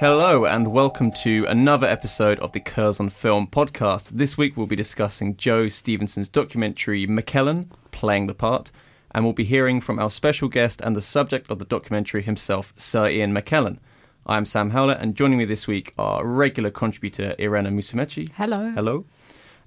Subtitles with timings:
[0.00, 4.10] Hello, and welcome to another episode of the Curzon Film podcast.
[4.10, 8.70] This week we'll be discussing Joe Stephenson's documentary McKellen, Playing the Part,
[9.10, 12.72] and we'll be hearing from our special guest and the subject of the documentary himself,
[12.76, 13.78] Sir Ian McKellen.
[14.24, 18.28] I'm Sam Howlett, and joining me this week are regular contributor Irene Musumeci.
[18.36, 18.70] Hello.
[18.70, 19.04] Hello.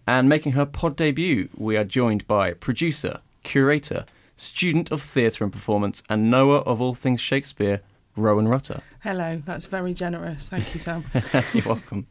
[0.07, 4.05] And making her pod debut, we are joined by producer, curator,
[4.37, 7.81] student of theatre and performance, and knower of all things Shakespeare,
[8.21, 8.81] Rowan Rutter.
[9.01, 10.47] Hello, that's very generous.
[10.47, 11.05] Thank you, Sam.
[11.53, 12.07] You're welcome.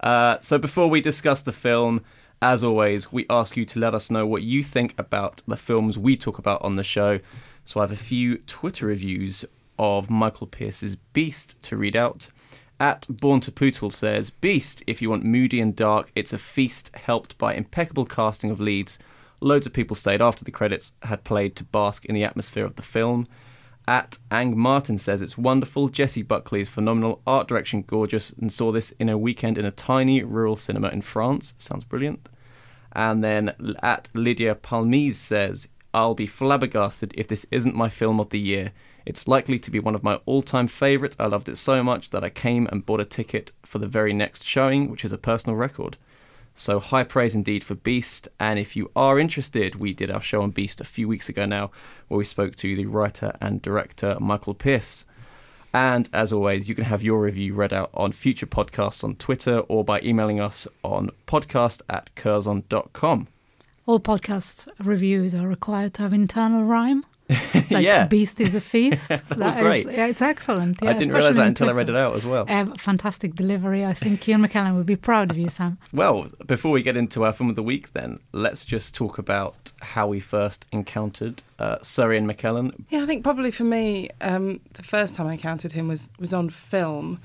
[0.00, 2.02] Uh, so before we discuss the film,
[2.42, 5.98] as always, we ask you to let us know what you think about the films
[5.98, 7.20] we talk about on the show.
[7.64, 9.44] So I have a few Twitter reviews
[9.78, 12.28] of Michael Pearce's Beast to read out.
[12.78, 16.94] At Born to Pootle says, Beast, if you want moody and dark, it's a feast
[16.94, 18.98] helped by impeccable casting of leads.
[19.40, 22.76] Loads of people stayed after the credits had played to bask in the atmosphere of
[22.76, 23.26] the film.
[23.88, 25.88] At Ang Martin says it's wonderful.
[25.88, 27.22] Jessie Buckley is phenomenal.
[27.24, 31.02] Art direction gorgeous, and saw this in a weekend in a tiny rural cinema in
[31.02, 31.54] France.
[31.58, 32.28] Sounds brilliant.
[32.92, 38.30] And then at Lydia Palmise says, I'll be flabbergasted if this isn't my film of
[38.30, 38.72] the year.
[39.06, 41.16] It's likely to be one of my all time favourites.
[41.20, 44.12] I loved it so much that I came and bought a ticket for the very
[44.12, 45.96] next showing, which is a personal record.
[46.58, 48.28] So high praise indeed for Beast.
[48.40, 51.44] And if you are interested, we did our show on Beast a few weeks ago
[51.44, 51.70] now,
[52.08, 55.04] where we spoke to the writer and director Michael Pearce.
[55.74, 59.58] And as always, you can have your review read out on future podcasts on Twitter
[59.60, 63.28] or by emailing us on podcast at curzon.com.
[63.84, 67.04] All podcast reviews are required to have internal rhyme.
[67.68, 68.06] Like yeah.
[68.06, 69.08] Beast is a feast.
[69.08, 69.96] that was That is- great.
[69.96, 70.78] yeah, it's excellent.
[70.80, 72.44] Yeah, I didn't realise that until I read it out as well.
[72.48, 73.84] Uh, fantastic delivery.
[73.84, 75.76] I think Ian McKellen would be proud of you, Sam.
[75.92, 79.72] Well, before we get into our film of the week, then, let's just talk about
[79.82, 82.84] how we first encountered uh, Sir Ian McKellen.
[82.90, 86.32] yeah, I think probably for me, um, the first time I encountered him was was
[86.32, 87.18] on film,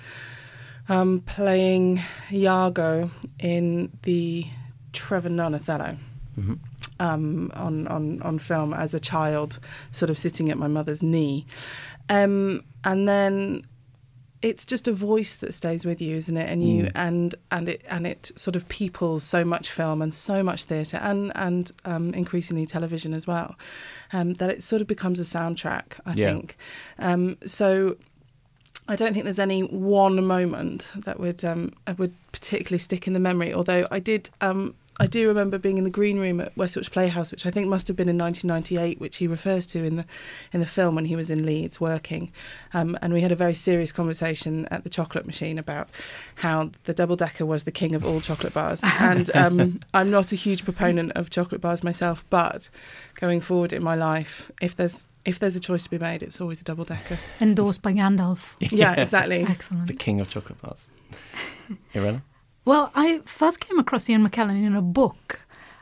[0.90, 2.02] um, playing
[2.32, 4.48] Iago in the
[4.94, 5.98] Trevor Nunn Othello.
[6.40, 6.58] Mhm.
[7.02, 9.60] Um, on, on, on film as a child,
[9.92, 11.46] sort of sitting at my mother's knee.
[12.10, 13.66] Um, and then
[14.44, 16.48] it's just a voice that stays with you, isn't it?
[16.50, 20.44] And you and and it and it sort of peoples so much film and so
[20.44, 23.56] much theatre and and um, increasingly television as well,
[24.14, 26.00] um, that it sort of becomes a soundtrack.
[26.06, 26.28] I Yeah.
[26.34, 26.58] think.
[27.00, 27.98] Um, so
[28.88, 33.20] I don't think there's any one moment that would um, would particularly stick in the
[33.20, 33.54] memory.
[33.54, 36.92] Although I did, um, I do remember being in the green room at West Yorkshire
[36.92, 40.06] Playhouse, which I think must have been in 1998, which he refers to in the
[40.52, 42.32] in the film when he was in Leeds working,
[42.74, 45.90] um, and we had a very serious conversation at the chocolate machine about
[46.36, 48.82] how the double decker was the king of all chocolate bars.
[49.02, 52.70] And um, I'm not a huge proponent of chocolate bars myself, but
[53.16, 56.40] going forward in my life, if there's if there's a choice to be made, it's
[56.42, 57.18] always a double decker.
[57.40, 58.40] Endorsed by Gandalf.
[58.60, 59.46] Yeah, exactly.
[59.48, 59.88] Excellent.
[59.88, 60.88] The king of chocolate bars.
[61.96, 62.22] Irene?
[62.72, 65.42] Well, I first came across Ian McKellen in a book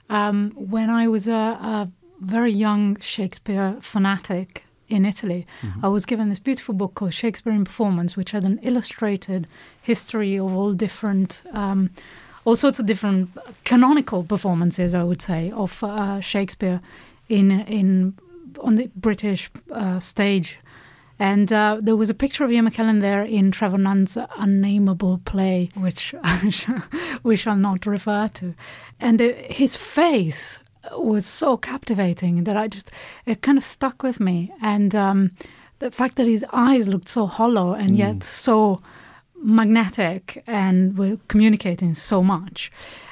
[0.10, 1.32] um, when I was a,
[1.76, 5.46] a very young Shakespeare fanatic in Italy.
[5.84, 9.46] I was given this beautiful book called Shakespeare in Performance, which had an illustrated
[9.80, 11.92] history of all different, um,
[12.44, 16.80] all sorts of different canonical performances, I would say, of uh, Shakespeare
[17.28, 18.16] in in
[18.62, 20.58] on the British uh, stage.
[21.20, 25.70] And uh, there was a picture of Ian McKellen there in Trevor Nunn's unnameable play,
[25.76, 26.16] which
[27.24, 28.56] we shall not refer to.
[29.00, 30.60] And uh, his face
[30.94, 32.90] was so captivating that I just,
[33.26, 34.52] it kind of stuck with me.
[34.62, 35.32] And um,
[35.80, 38.82] the fact that his eyes looked so hollow and yet so
[39.42, 42.72] magnetic and were communicating so much.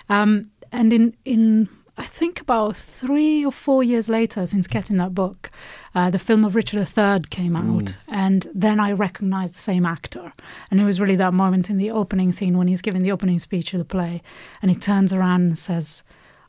[0.09, 1.69] Um, and in in
[1.99, 5.49] I think about three or four years later, since getting that book,
[5.95, 10.31] uh, the film of Richard III came out, and then I recognized the same actor.
[10.69, 13.39] And it was really that moment in the opening scene when he's giving the opening
[13.39, 14.21] speech of the play,
[14.61, 16.03] and he turns around and says,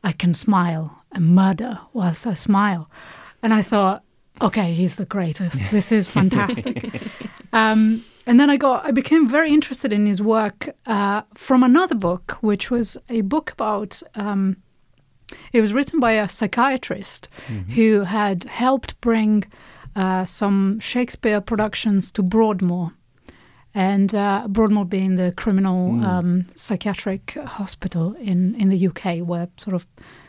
[0.04, 2.90] "I can smile and murder whilst I smile,"
[3.42, 4.02] and I thought,
[4.40, 5.58] okay, he's the greatest.
[5.70, 7.02] This is fantastic.
[7.52, 11.94] um, and then I got, I became very interested in his work uh, from another
[11.94, 14.02] book, which was a book about.
[14.14, 14.58] Um,
[15.52, 17.28] it was written by a psychiatrist
[17.74, 19.44] who had helped bring
[19.96, 22.92] uh, some Shakespeare productions to Broadmoor.
[23.74, 29.74] And uh, Broadmoor being the criminal um, psychiatric hospital in, in the UK, where sort
[29.74, 29.86] of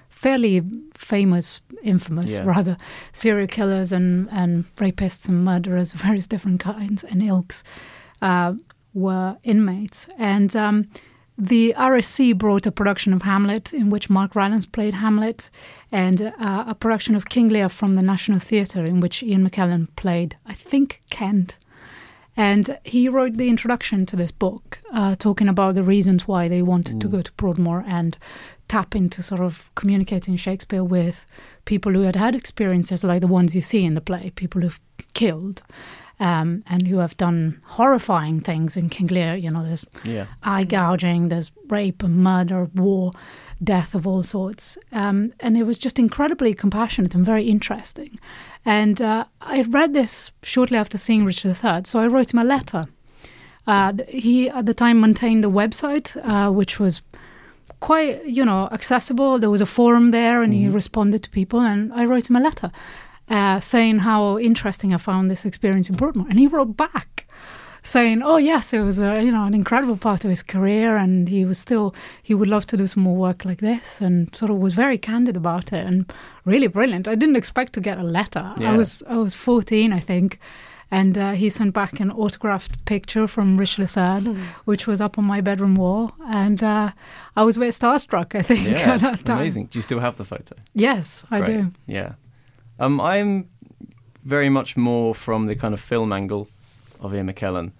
[0.09, 0.61] fairly
[0.95, 2.43] famous, infamous Yeah.
[2.43, 2.77] rather,
[3.13, 7.63] serial killers and, and rapists and murderers of various different kinds and ilks
[8.21, 8.53] uh,
[8.93, 10.07] were inmates.
[10.17, 10.87] And um,
[11.39, 15.49] the RSC brought a production of Hamlet in which Mark Rylance played Hamlet,
[15.89, 19.87] and uh, a production of King Lear from the National Theatre in which Ian McKellen
[19.95, 21.57] played, I think, Kent.
[22.35, 26.61] And he wrote the introduction to this book, uh, talking about the reasons why they
[26.61, 28.17] wanted to go to Broadmoor and
[28.67, 31.25] tap into sort of communicating Shakespeare with
[31.65, 34.79] people who had had experiences like the ones you see in the play, people who've
[35.13, 35.63] killed
[36.19, 39.35] um, and who have done horrifying things in King Lear.
[39.35, 40.25] You know, there's Yeah.
[40.43, 43.11] eye gouging, there's rape and murder, war,
[43.63, 44.77] death of all sorts.
[44.91, 48.19] Um, and it was just incredibly compassionate and very interesting.
[48.65, 52.43] And uh, I read this shortly after seeing Richard III, so I wrote him a
[52.43, 52.85] letter.
[53.67, 57.01] Uh, he, at the time, maintained a website, uh, which was
[57.81, 59.37] quite, you know, accessible.
[59.39, 62.41] There was a forum there, and he responded to people, and I wrote him a
[62.41, 62.71] letter
[63.29, 66.27] uh, saying how interesting I found this experience in Broadmoor.
[66.29, 67.25] And he wrote back
[67.81, 71.29] saying, "Oh yes, it was a, you know an incredible part of his career, and
[71.29, 71.93] he was still
[72.23, 74.97] he would love to do some more work like this, and sort of was very
[74.97, 76.11] candid about it and
[76.45, 77.07] really brilliant.
[77.07, 78.53] I didn't expect to get a letter.
[78.57, 78.73] Yeah.
[78.73, 80.39] I was I was fourteen, I think."
[80.91, 84.35] And uh, he sent back an autographed picture from Richard III,
[84.65, 86.11] which was up on my bedroom wall.
[86.29, 86.89] And uh,
[87.35, 88.95] I was a bit starstruck, I think, Yeah.
[88.95, 89.37] at that time.
[89.37, 89.67] Amazing.
[89.67, 90.55] Do you still have the photo?
[90.73, 91.57] Yes, I Great.
[91.61, 91.71] do.
[91.85, 92.13] Yeah.
[92.79, 93.49] Um, I'm
[94.23, 96.47] very much more from the kind of film angle
[96.99, 97.71] of Ian McKellen.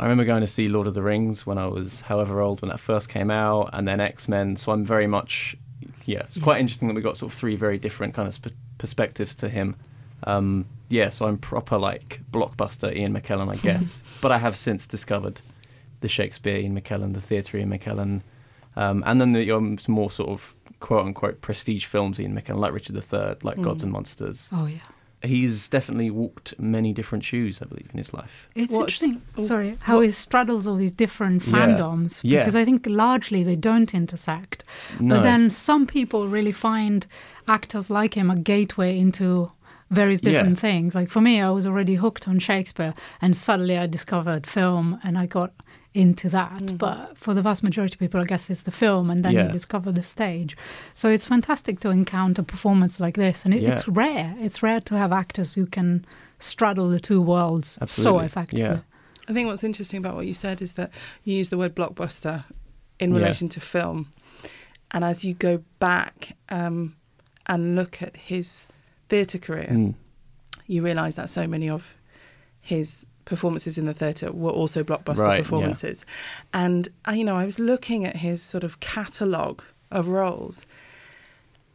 [0.00, 2.70] I remember going to see Lord of the Rings when I was however old when
[2.70, 4.56] that first came out, and then X Men.
[4.56, 5.56] So I'm very much,
[6.06, 8.56] yeah, it's quite interesting that we got sort of three very different kind of sp-
[8.78, 9.76] perspectives to him.
[10.24, 14.02] Um, yeah, so I'm proper like blockbuster Ian McKellen, I guess.
[14.20, 15.40] but I have since discovered
[16.00, 18.22] the Shakespeare Ian McKellen, the theatre Ian McKellen,
[18.76, 22.58] um, and then the um, some more sort of quote unquote prestige films Ian McKellen,
[22.58, 23.62] like Richard III, like mm.
[23.62, 24.50] Gods and Monsters.
[24.52, 24.78] Oh, yeah.
[25.24, 28.48] He's definitely walked many different shoes, I believe, in his life.
[28.56, 29.22] It's What's- interesting.
[29.38, 32.40] oh, Sorry, how he straddles all these different fandoms Yeah.
[32.40, 34.64] because I think largely they don't intersect.
[34.98, 35.14] No.
[35.14, 37.06] But then some people really find
[37.46, 39.52] actors like him a gateway into
[39.90, 40.32] various Yeah.
[40.32, 40.96] different things.
[40.96, 45.16] Like for me, I was already hooked on Shakespeare, and suddenly I discovered film, and
[45.16, 45.52] I got
[45.94, 46.78] into that.
[46.78, 49.46] But for the vast majority of people, I guess it's the film, and then Yeah.
[49.46, 50.56] you discover the stage.
[50.94, 54.34] So it's fantastic to encounter performance like this, and it, it's rare.
[54.40, 56.04] It's rare to have actors who can
[56.38, 58.64] straddle the two worlds so effectively.
[58.64, 58.80] Yeah.
[59.28, 60.90] I think what's interesting about what you said is that
[61.24, 62.44] you use the word blockbuster
[62.98, 63.18] in Yeah.
[63.18, 64.08] relation to film,
[64.90, 66.96] and as you go back um,
[67.46, 68.66] and look at his
[69.08, 69.94] theatre career, Mm.
[70.66, 71.94] you realise that so many of
[72.60, 75.42] his performances in the theatre were also blockbuster Right, yeah.
[75.42, 76.04] performances.
[76.52, 80.66] And uh, you know, I was looking at his sort of catalogue of roles,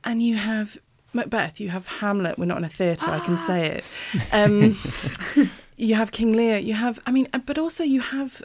[0.04, 0.78] and you have
[1.14, 2.38] Macbeth, you have Hamlet.
[2.38, 3.84] We're not in a theatre, I can say it.
[4.34, 4.78] Um,
[5.78, 6.58] you have King Lear.
[6.60, 8.44] You have, I mean, uh, but also you have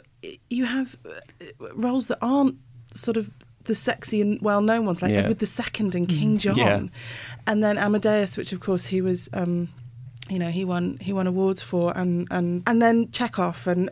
[0.49, 2.55] you have uh, roles that aren't
[2.91, 3.29] sort of
[3.65, 5.19] the sexy and well-known ones, like Yeah.
[5.19, 6.81] Edward II and King John, Yeah.
[7.47, 9.29] and then Amadeus, which of course he was.
[9.33, 9.69] Um,
[10.33, 13.91] you know, he won he won awards for, and and and then Chekhov, and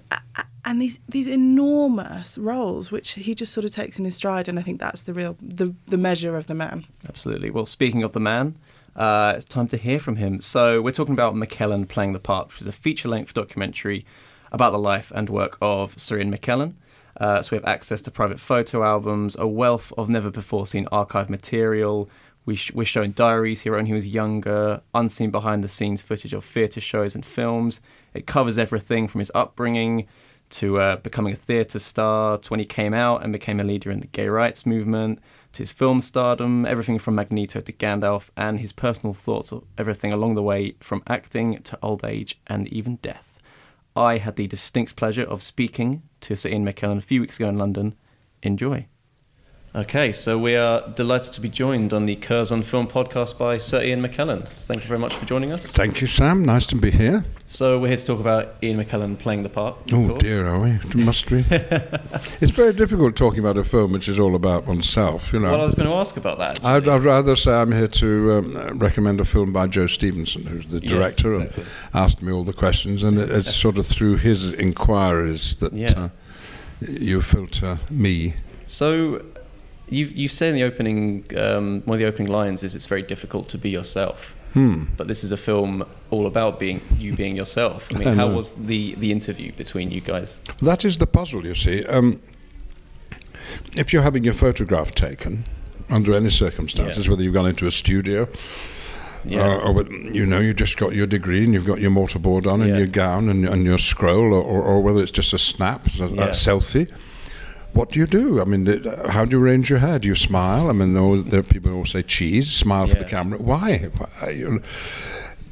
[0.65, 4.57] and these these enormous roles, which he just sort of takes in his stride, and
[4.57, 6.87] I think that's the real the the measure of the man.
[7.07, 7.51] Absolutely.
[7.51, 8.55] Well, speaking of the man,
[8.95, 10.41] uh, it's time to hear from him.
[10.41, 14.03] So we're talking about McKellen playing the part, which is a feature-length documentary
[14.51, 16.73] about the life and work of Sir Ian McKellen.
[17.17, 22.09] Uh, so we have access to private photo albums, a wealth of never-before-seen archive material.
[22.45, 26.43] We sh- we're showing diaries he wrote when he was younger, unseen behind-the-scenes footage of
[26.43, 27.81] theatre shows and films.
[28.13, 30.07] It covers everything from his upbringing
[30.51, 33.89] to uh, becoming a theatre star, to when he came out and became a leader
[33.89, 35.19] in the gay rights movement,
[35.53, 40.11] to his film stardom, everything from Magneto to Gandalf, and his personal thoughts of everything
[40.11, 43.39] along the way from acting to old age and even death.
[43.95, 47.49] I had the distinct pleasure of speaking to Sir Ian McKellen a few weeks ago
[47.49, 47.95] in London.
[48.43, 48.87] Enjoy.
[49.73, 53.81] Okay, so we are delighted to be joined on the Curzon Film Podcast by Sir
[53.81, 54.45] Ian McKellen.
[54.45, 55.65] Thank you very much for joining us.
[55.65, 56.43] Thank you, Sam.
[56.43, 57.23] Nice to be here.
[57.45, 59.77] So we're here to talk about Ian McKellen playing the part.
[59.93, 60.21] Oh course.
[60.23, 60.77] dear, are we?
[61.01, 61.45] Must we?
[62.41, 65.31] it's very difficult talking about a film which is all about oneself.
[65.31, 66.63] You know, Well, I was going to ask about that.
[66.65, 66.89] I'd.
[66.89, 70.79] I'd rather say I'm here to um, recommend a film by Joe Stephenson, who's the
[70.81, 71.63] Yes, director, exactly.
[71.63, 75.71] and asked me all the questions, and it, it's sort of through his inquiries that
[75.71, 75.93] Yeah.
[75.97, 76.09] uh,
[76.81, 78.33] you filter me.
[78.65, 79.21] So,
[79.91, 83.03] you you say in the opening, um, one of the opening lines is it's very
[83.03, 84.35] difficult to be yourself.
[84.53, 84.85] Hmm.
[84.97, 87.87] But this is a film all about being you being yourself.
[87.95, 90.41] I mean, I how was the the interview between you guys?
[90.61, 91.85] That is the puzzle, you see.
[91.85, 92.19] Um,
[93.77, 95.45] if you're having your photograph taken,
[95.89, 97.11] under any circumstances, Yeah.
[97.11, 98.27] whether you've gone into a studio,
[99.25, 99.45] Yeah.
[99.47, 99.83] uh, or
[100.13, 102.77] you know you've just got your degree and you've got your mortarboard on and Yeah.
[102.79, 106.05] your gown and, and your scroll, or, or, or whether it's just a snap, a,
[106.05, 106.89] a selfie.
[107.73, 108.41] What do you do?
[108.41, 108.65] I mean,
[109.09, 109.97] how do you arrange your hair?
[109.99, 110.69] Do you smile?
[110.69, 113.39] I mean, there, there are people who say cheese, smile for the camera.
[113.41, 113.89] Why?
[113.97, 114.57] Why?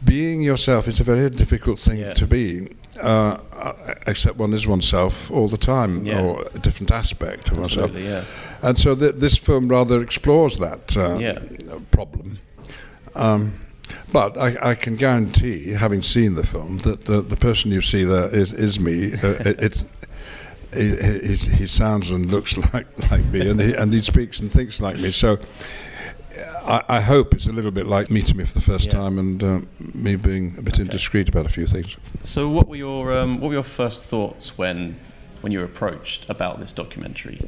[0.03, 2.13] Being yourself is a very difficult thing Yeah.
[2.13, 2.69] to be,
[3.01, 3.37] uh,
[4.07, 6.21] except one is oneself all the time, Yeah.
[6.21, 7.89] or a different aspect of oneself.
[7.91, 8.23] Absolutely, yeah.
[8.61, 11.39] And so th- this film rather explores that uh, Yeah.
[11.91, 12.39] problem.
[13.15, 13.53] Um,
[14.13, 18.03] but I, I can guarantee, having seen the film, that the, the person you see
[18.03, 19.13] there is, is me.
[19.13, 19.85] Uh, it, it's
[20.73, 24.51] he, he, he sounds and looks like, like me, and he, and he speaks and
[24.51, 25.11] thinks like me.
[25.11, 25.39] So
[26.65, 28.91] I, I hope it's a little bit like meeting me for the first Yeah.
[28.93, 29.59] time and uh,
[29.93, 30.83] me being a bit Okay.
[30.83, 31.97] indiscreet about a few things.
[32.21, 34.97] So, what were your um, what were your first thoughts when
[35.41, 37.39] when you were approached about this documentary?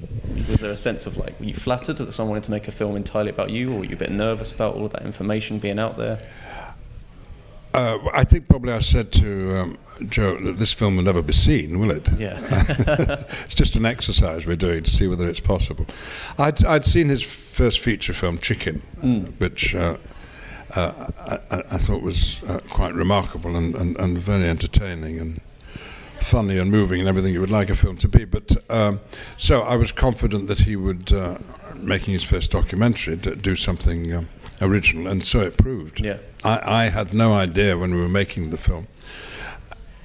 [0.48, 2.72] Was there a sense of like, were you flattered that someone wanted to make a
[2.72, 5.58] film entirely about you, or were you a bit nervous about all of that information
[5.58, 6.20] being out there?
[7.74, 9.78] Uh, I think probably I said to um,
[10.10, 12.08] Joe that this film will never be seen, will it?
[12.18, 12.38] Yeah.
[13.46, 15.86] it's just an exercise we're doing to see whether it's possible.
[16.38, 19.40] I'd, I'd seen his first feature film, Chicken, Mm.
[19.40, 19.98] which uh,
[20.75, 21.08] uh,
[21.50, 25.40] I, I thought was uh, quite remarkable and, and, and very entertaining and
[26.22, 28.25] funny and moving and everything you would like a film to be.
[28.25, 29.00] But um,
[29.38, 31.38] so I was confident that he would, uh,
[31.82, 34.30] making his first documentary, d- do something um,
[34.62, 36.00] original, and so it proved.
[36.00, 36.18] Yeah.
[36.44, 38.88] I, I had no idea when we were making the film,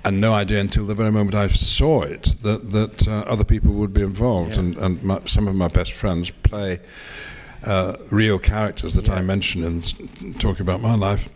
[0.05, 3.73] and no idea until the very moment I saw it that that uh, other people
[3.75, 4.61] would be involved, Yeah.
[4.61, 6.81] and and my, some of my best friends play
[7.65, 9.23] uh, real characters that I Yeah.
[9.23, 9.95] mention in s-
[10.39, 11.29] talking about my life.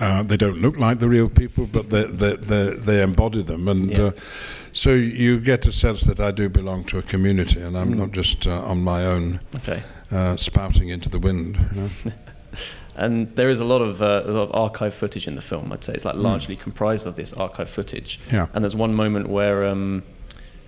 [0.00, 3.68] Uh, they don't look like the real people, but they they they, they embody them,
[3.68, 4.04] and Yeah.
[4.06, 4.10] uh,
[4.72, 7.98] so you get a sense that I do belong to a community, and I'm Mm.
[7.98, 9.82] not just uh, on my own Okay.
[10.12, 11.56] uh, spouting into the wind.
[11.74, 11.90] You know?
[13.00, 15.72] And there is a lot of uh, a lot of archive footage in the film.
[15.72, 16.22] I'd say it's like Hmm.
[16.22, 18.18] largely comprised of this archive footage.
[18.32, 18.46] Yeah.
[18.52, 20.02] And there's one moment where um,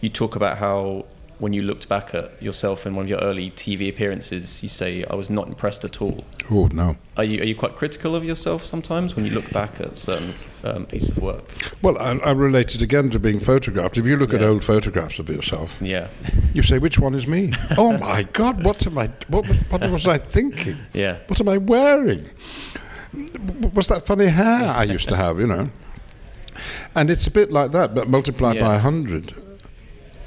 [0.00, 1.06] you talk about how
[1.40, 5.04] when you looked back at yourself in one of your early TV appearances, you say,
[5.10, 6.96] "I was not impressed at all." Oh no.
[7.16, 10.34] Are you are you quite critical of yourself sometimes when you look back at certain
[10.64, 11.44] um, pieces of work?
[11.82, 13.96] Well, I, I relate it again to being photographed.
[13.96, 16.08] If you look at old photographs of yourself, Yeah.
[16.52, 18.62] you say, "Which one is me?" oh my God!
[18.64, 19.10] What am I?
[19.28, 20.76] What was, what was I thinking?
[20.92, 21.16] Yeah.
[21.26, 22.28] What am I wearing?
[23.12, 25.40] W- Was that funny hair I used to have?
[25.40, 25.70] You know.
[26.94, 28.76] And it's a bit like that, but multiplied by Yeah.
[28.76, 29.34] a hundred.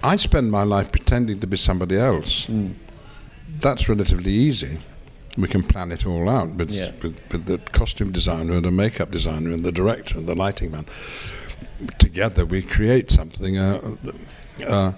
[0.03, 2.48] I spend my life pretending to be somebody else.
[2.48, 2.74] Mm.
[3.60, 4.79] That's relatively easy.
[5.38, 6.91] We can plan it all out with, Yeah.
[7.01, 10.72] with, with the costume designer and the makeup designer and the director and the lighting
[10.72, 10.86] man.
[11.98, 13.57] Together we create something.
[13.57, 13.95] Uh,
[14.67, 14.91] uh,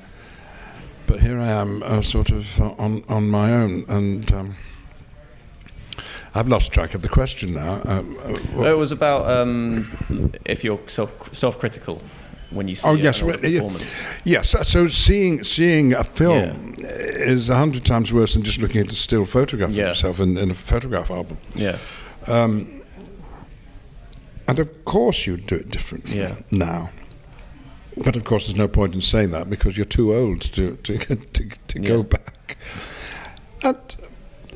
[1.07, 4.55] but here I am, uh, sort of uh, on on my own, and um,
[6.33, 7.75] I've lost track of the question now.
[7.85, 9.87] Uh, uh, what- It was about um,
[10.45, 12.01] if you're self self critical
[12.51, 14.03] when you see Oh, yes, well, performance.
[14.23, 18.91] Yes, so- seeing seeing a film is a hundred times worse than just looking at
[18.91, 19.83] a still photograph Yeah.
[19.83, 21.37] of yourself in, in a photograph album.
[21.55, 21.77] Yeah.
[22.27, 22.81] Um,
[24.47, 26.35] and of course, you'd do it differently Yeah.
[26.51, 26.91] now.
[27.97, 30.97] But of course, there's no point in saying that because you're too old to to
[30.97, 31.87] to, to Yeah.
[31.87, 32.57] go back.
[33.63, 33.77] And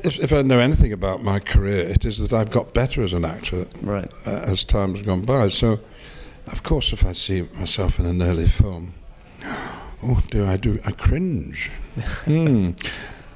[0.04, 3.12] if, if I know anything about my career, it is that I've got better as
[3.14, 4.10] an actor Right.
[4.26, 5.48] uh, as time has gone by.
[5.48, 5.80] So,
[6.52, 8.94] of course, if I see myself in an early film,
[10.02, 10.78] oh, do I do?
[10.86, 11.70] I cringe.
[12.24, 12.70] Hmm.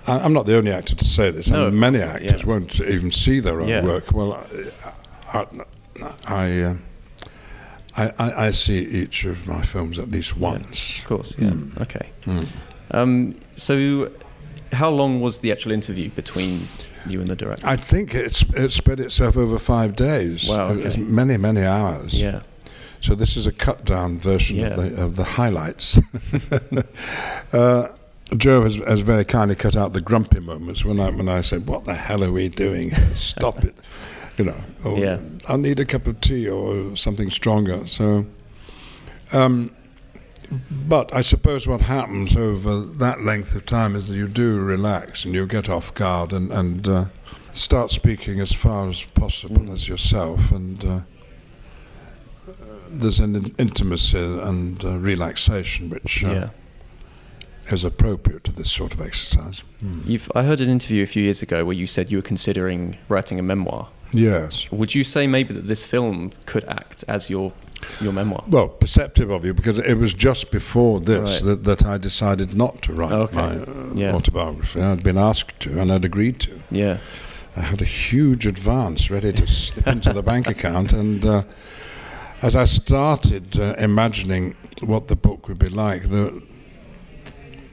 [0.07, 1.49] I, I'm not the only actor to say this.
[1.51, 2.47] No, many actors yeah.
[2.47, 3.85] won't even see their own Yeah.
[3.85, 4.13] work.
[4.13, 4.45] Well,
[5.33, 5.47] I,
[5.97, 6.77] I, I, uh,
[8.19, 10.99] I, see each of my films at least once.
[10.99, 11.39] Of course.
[11.39, 11.51] Yeah.
[11.51, 11.81] Mm.
[11.83, 12.11] Okay.
[12.27, 12.47] Mm.
[12.91, 14.11] Um, so,
[14.73, 16.69] how long was the actual interview between
[17.07, 17.67] you and the director?
[17.67, 20.49] I think it's it spread itself over five days.
[20.49, 20.97] Wow, okay.
[21.01, 22.15] many many hours.
[22.15, 22.43] yeah.
[23.05, 24.69] So this is a cut down version Yeah.
[24.69, 26.01] of, the, of the highlights.
[27.53, 27.89] uh,
[28.35, 31.67] Joe has, has very kindly cut out the grumpy moments when I when I said,
[31.67, 32.93] "What the hell are we doing?
[33.15, 33.75] Stop it!"
[34.39, 35.19] You know, or, Yeah.
[35.49, 37.87] I need a cup of tea or something stronger.
[37.87, 38.27] So,
[39.33, 39.71] um,
[40.71, 45.25] but I suppose what happens over that length of time is that you do relax
[45.25, 47.05] and you get off guard and and uh,
[47.53, 49.73] start speaking as far as possible Mm.
[49.75, 50.83] as yourself and.
[50.85, 51.01] Uh,
[53.01, 56.49] there's an in- intimacy and uh, relaxation which uh, yeah.
[57.73, 59.63] is appropriate to this sort of exercise.
[60.05, 62.97] You've, I heard an interview a few years ago where you said you were considering
[63.09, 63.89] writing a memoir.
[64.13, 64.71] Yes.
[64.71, 67.53] Would you say maybe that this film could act as your
[68.01, 68.43] your memoir?
[68.49, 71.45] Well, perceptive of you because it was just before this Right.
[71.45, 73.37] that, that I decided not to write Okay.
[73.37, 74.15] my uh, Yeah.
[74.15, 74.81] autobiography.
[74.81, 76.61] I'd been asked to and I'd agreed to.
[76.71, 76.99] Yeah.
[77.57, 81.43] I had a huge advance ready to slip into the bank account, and uh,
[82.45, 86.43] as I started uh, imagining what the book would be like, the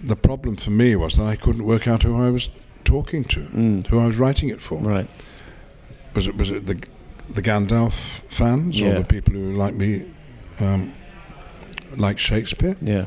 [0.04, 2.50] the problem for me was that I couldn't work out who I was
[2.84, 3.86] talking to, Mm.
[3.88, 4.78] who I was writing it for.
[4.80, 5.10] Right.
[6.16, 6.76] Was it was it the
[7.34, 8.92] the Gandalf fans Yeah.
[8.92, 10.06] or the people who like me,
[10.62, 10.94] um,
[11.98, 13.06] like Shakespeare, Yeah.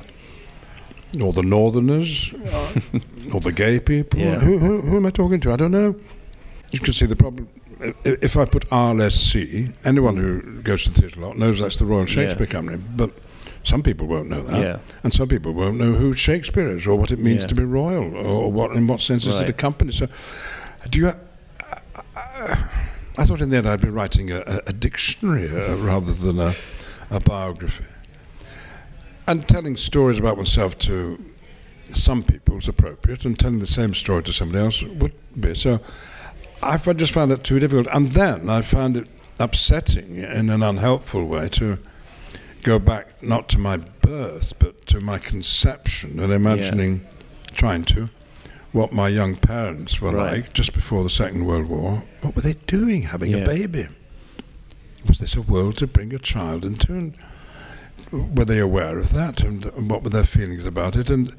[1.23, 2.35] or the Northerners,
[3.33, 4.21] or the gay people?
[4.21, 4.38] Yeah.
[4.38, 5.52] Who, who who am I talking to?
[5.52, 5.94] I don't know.
[6.73, 7.49] You can see the problem.
[8.04, 11.84] If I put RSC, anyone who goes to the theatre a lot knows that's the
[11.84, 13.10] Royal Shakespeare Company, but
[13.64, 14.78] some people won't know that, Yeah.
[15.02, 17.48] and some people won't know who Shakespeare is or what it means Yeah.
[17.48, 19.92] to be royal, or what in what sense is it a company.
[19.92, 20.08] So,
[20.90, 21.12] do you?
[22.16, 22.68] I,
[23.16, 26.38] I thought in the end I'd be writing a, a, a dictionary uh, rather than
[26.40, 26.52] a,
[27.10, 27.84] a biography,
[29.26, 31.24] and telling stories about oneself to
[31.92, 35.54] some people is appropriate, and telling the same story to somebody else would be.
[35.54, 35.80] So
[36.64, 41.26] I just found it too difficult, and then I found it upsetting in an unhelpful
[41.26, 41.78] way to
[42.62, 47.06] go back not to my birth but to my conception and imagining,
[47.52, 48.09] trying to,
[48.73, 50.33] what my young parents were Right.
[50.44, 52.05] like just before the Second World War.
[52.22, 53.38] What were they doing, having Yeah.
[53.38, 53.88] a baby?
[55.07, 56.92] Was this a world to bring a child into?
[56.94, 57.14] And
[58.11, 59.40] were they aware of that?
[59.42, 61.11] And what were their feelings about it?
[61.11, 61.35] And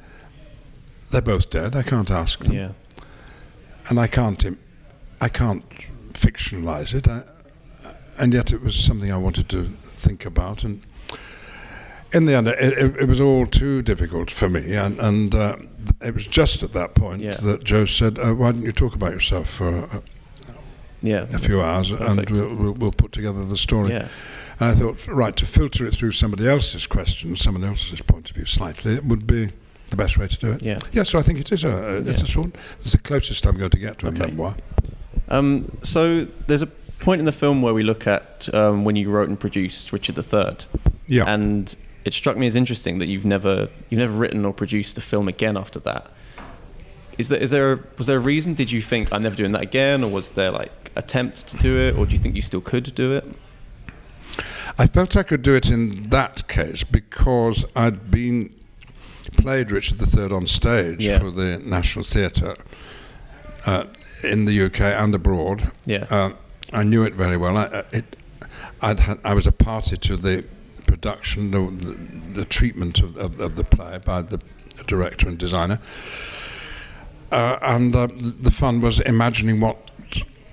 [1.10, 1.74] they're both dead.
[1.74, 2.68] I can't ask them Yeah.
[3.88, 4.58] and I can't, im-
[5.20, 5.64] I can't
[6.12, 7.08] fictionalize it.
[7.08, 7.22] I,
[8.18, 10.64] and yet, it was something I wanted to think about.
[10.64, 10.82] And
[12.14, 14.74] in the end, it, it, it was all too difficult for me.
[14.74, 15.56] And, and uh,
[16.02, 17.32] it was just at that point Yeah.
[17.32, 20.02] that Joe said, uh, "Why don't you talk about yourself for a,
[21.02, 21.26] Yeah.
[21.32, 22.30] a few hours, Perfect.
[22.30, 24.08] and we'll, we'll, we'll put together the story." Yeah.
[24.58, 28.36] And I thought, right, to filter it through somebody else's questions, someone else's point of
[28.36, 29.50] view slightly, it would be
[29.90, 30.62] the best way to do it.
[30.62, 30.78] Yeah.
[30.92, 32.24] Yeah, so I think it is a, it's Yeah.
[32.24, 32.54] a sort.
[32.78, 34.16] It's the closest I'm going to get to Okay.
[34.24, 34.56] a memoir.
[35.28, 36.66] Um, so there's a
[37.00, 40.16] point in the film where we look at um, when you wrote and produced Richard
[40.18, 40.56] III.
[41.06, 41.24] Yeah.
[41.26, 45.00] And it struck me as interesting that you've never you've never written or produced a
[45.00, 46.10] film again after that.
[47.18, 48.54] Is there is there was there a reason?
[48.54, 51.76] Did you think I'm never doing that again, or was there like attempts to do
[51.78, 53.24] it, or do you think you still could do it?
[54.78, 58.54] I felt I could do it in that case because I'd been
[59.38, 61.18] played Richard III on stage Yeah.
[61.18, 62.56] for the National Theatre
[63.66, 63.84] uh,
[64.22, 65.70] in the UK and abroad.
[65.84, 66.06] Yeah.
[66.10, 66.30] Uh,
[66.72, 67.56] I knew it very well.
[67.56, 68.16] I, it,
[68.80, 70.44] I'd had, I was a party to the
[70.86, 74.40] production, the, the, treatment of, of, of the play by the
[74.86, 75.78] director and designer.
[77.32, 79.90] Uh, and uh, the fun was imagining what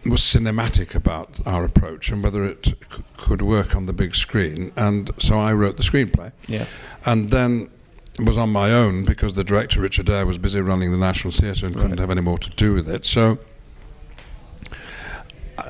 [0.05, 2.75] was cinematic about our approach and whether it c-
[3.17, 4.71] could work on the big screen.
[4.75, 6.31] And so I wrote the screenplay.
[6.47, 6.65] Yeah.
[7.05, 7.69] And then
[8.19, 11.65] was on my own because the director, Richard Eyre, was busy running the National Theatre
[11.65, 13.05] and couldn't have any more to do with it.
[13.05, 13.39] So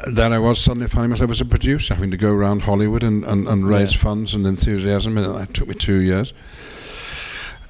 [0.08, 3.24] then I was suddenly finding myself as a producer, having to go around Hollywood and,
[3.26, 4.00] and, and raise Yeah.
[4.02, 5.18] funds and enthusiasm.
[5.18, 6.34] And it took me two years.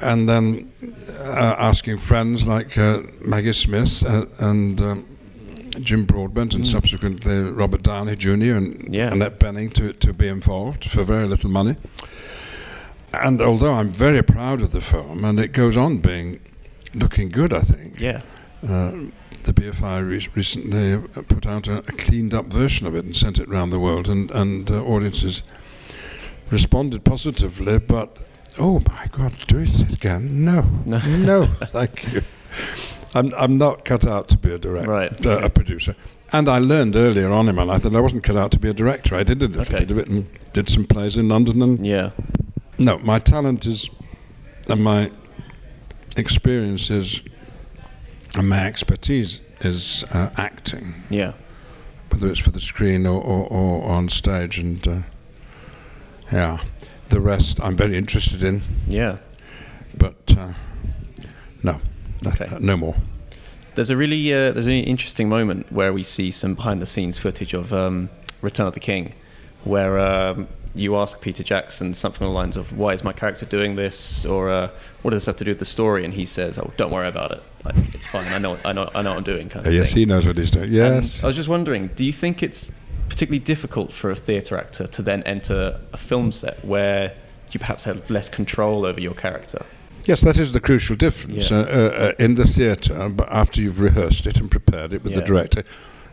[0.02, 0.72] And then
[1.20, 5.06] uh, asking friends like uh, Maggie Smith uh, and um,
[5.82, 6.68] Jim Broadbent and Mm.
[6.72, 8.58] subsequently Robert Downey Jr.
[8.58, 9.12] and Yeah.
[9.14, 11.78] Annette Bening to, to be involved for very little money.
[13.14, 16.40] And although I'm very proud of the film, and it goes on being
[16.94, 18.00] looking good, I think.
[18.00, 18.22] Yeah.
[18.64, 19.10] Uh,
[19.44, 23.38] the BFI re- recently put out a, a cleaned up version of it and sent
[23.38, 25.44] it around the world, and, and uh, audiences
[26.50, 28.18] responded positively, but
[28.60, 30.46] oh my God, do it again?
[30.46, 30.98] No, No.
[31.18, 32.22] no, thank you.
[33.16, 35.46] I'm, I'm not cut out to be a director, Right, uh, okay.
[35.46, 35.96] a producer.
[36.32, 38.70] And I learned earlier on in my life that I wasn't cut out to be
[38.70, 39.14] a director.
[39.16, 42.12] I did a little bit of it and did some plays in London and Yeah.
[42.80, 43.90] no, my talent is,
[44.70, 45.12] and my
[46.18, 47.22] experience is,
[48.38, 51.34] and my expertise is uh, acting, Yeah.
[52.10, 54.58] whether it's for the screen or, or, or on stage.
[54.60, 55.00] And uh,
[56.32, 56.60] Yeah.
[57.10, 59.18] The rest I'm very interested in, Yeah.
[59.96, 60.54] but uh,
[61.62, 61.80] no,
[62.22, 62.46] no, Okay.
[62.46, 62.96] uh, no more.
[63.76, 67.18] There's a really uh, there's an interesting moment where we see some behind the scenes
[67.20, 68.10] footage of um,
[68.42, 69.14] Return of the King,
[69.64, 73.46] where um, you ask Peter Jackson something along the lines of "Why is my character
[73.46, 74.70] doing this?" or uh,
[75.02, 77.08] "What does this have to do with the story?" And he says, "Oh, don't worry
[77.08, 77.44] about it.
[77.64, 78.28] Like it's fine.
[78.28, 80.00] I know I know I know what I'm doing." Kind of yes, thing.
[80.00, 80.66] he knows what he's doing.
[80.66, 81.24] And Yes.
[81.24, 82.72] I was just wondering, do you think it's
[83.10, 87.14] particularly difficult for a theatre actor to then enter a film set where
[87.52, 89.64] you perhaps have less control over your character?
[90.06, 91.52] Yes, that is the crucial difference.
[91.52, 91.60] Yeah.
[91.60, 91.66] Uh, uh,
[92.08, 95.64] uh, in the theatre, but after you've rehearsed it and prepared it with the director,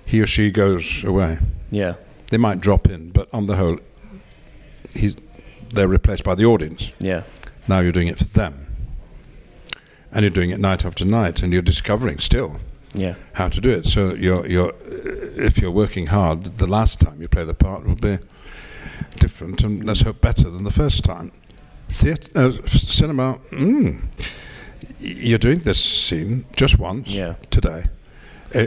[0.07, 1.39] he or she goes away.
[1.71, 1.95] Yeah.
[2.29, 3.79] They might drop in, but on the whole,
[5.73, 6.93] they're replaced by the audience.
[6.99, 7.23] Yeah.
[7.69, 8.67] Now you're doing it for them.
[10.13, 12.59] And you're doing it night after night, and you're discovering still
[12.95, 13.15] Yeah.
[13.35, 13.87] how to do it.
[13.87, 17.87] So you're, you're, uh, if you're working hard, the last time you play the part
[17.87, 18.19] will be
[19.19, 21.31] different, and let's hope better than the first time.
[21.89, 24.01] Theatre, uh, cinema, mm,
[24.99, 27.35] you're doing this scene just once Yeah.
[27.51, 27.85] today,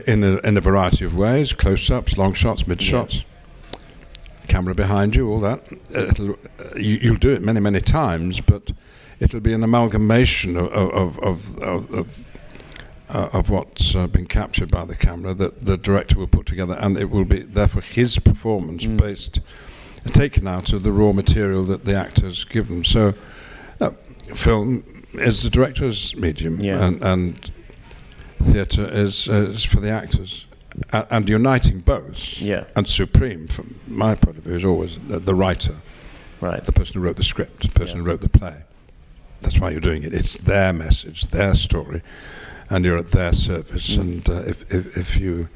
[0.08, 3.26] in a, in a variety of ways: close-ups, long shots, mid shots,
[4.54, 5.60] camera behind you, all that.
[5.96, 8.72] Uh, It'll, uh, you, you'll do it many, many times, but
[9.20, 12.08] it'll be an amalgamation of of of, of, of
[13.10, 16.76] uh, of what's uh, been captured by the camera that the director will put together,
[16.84, 18.98] and it will be therefore his performance Mm.
[18.98, 19.40] based,
[20.14, 22.84] taken out of the raw material that the actors give given.
[22.84, 23.14] So,
[23.80, 23.96] no,
[24.36, 26.86] film is the director's medium, Yeah.
[26.86, 27.52] and, and
[28.42, 30.48] theatre is, is for the actors,
[30.92, 32.40] and uniting both.
[32.42, 32.66] Yeah.
[32.76, 35.76] And supreme, from my point of view, is always the, writer,
[36.42, 36.64] Right.
[36.64, 38.04] the person who wrote the script, the person Yeah.
[38.04, 38.64] who wrote the play.
[39.42, 40.14] That's why you're doing it.
[40.14, 42.02] It's their message, their story,
[42.70, 43.96] and you're at their service.
[43.96, 44.00] Mm.
[44.02, 45.50] And uh, if, if if you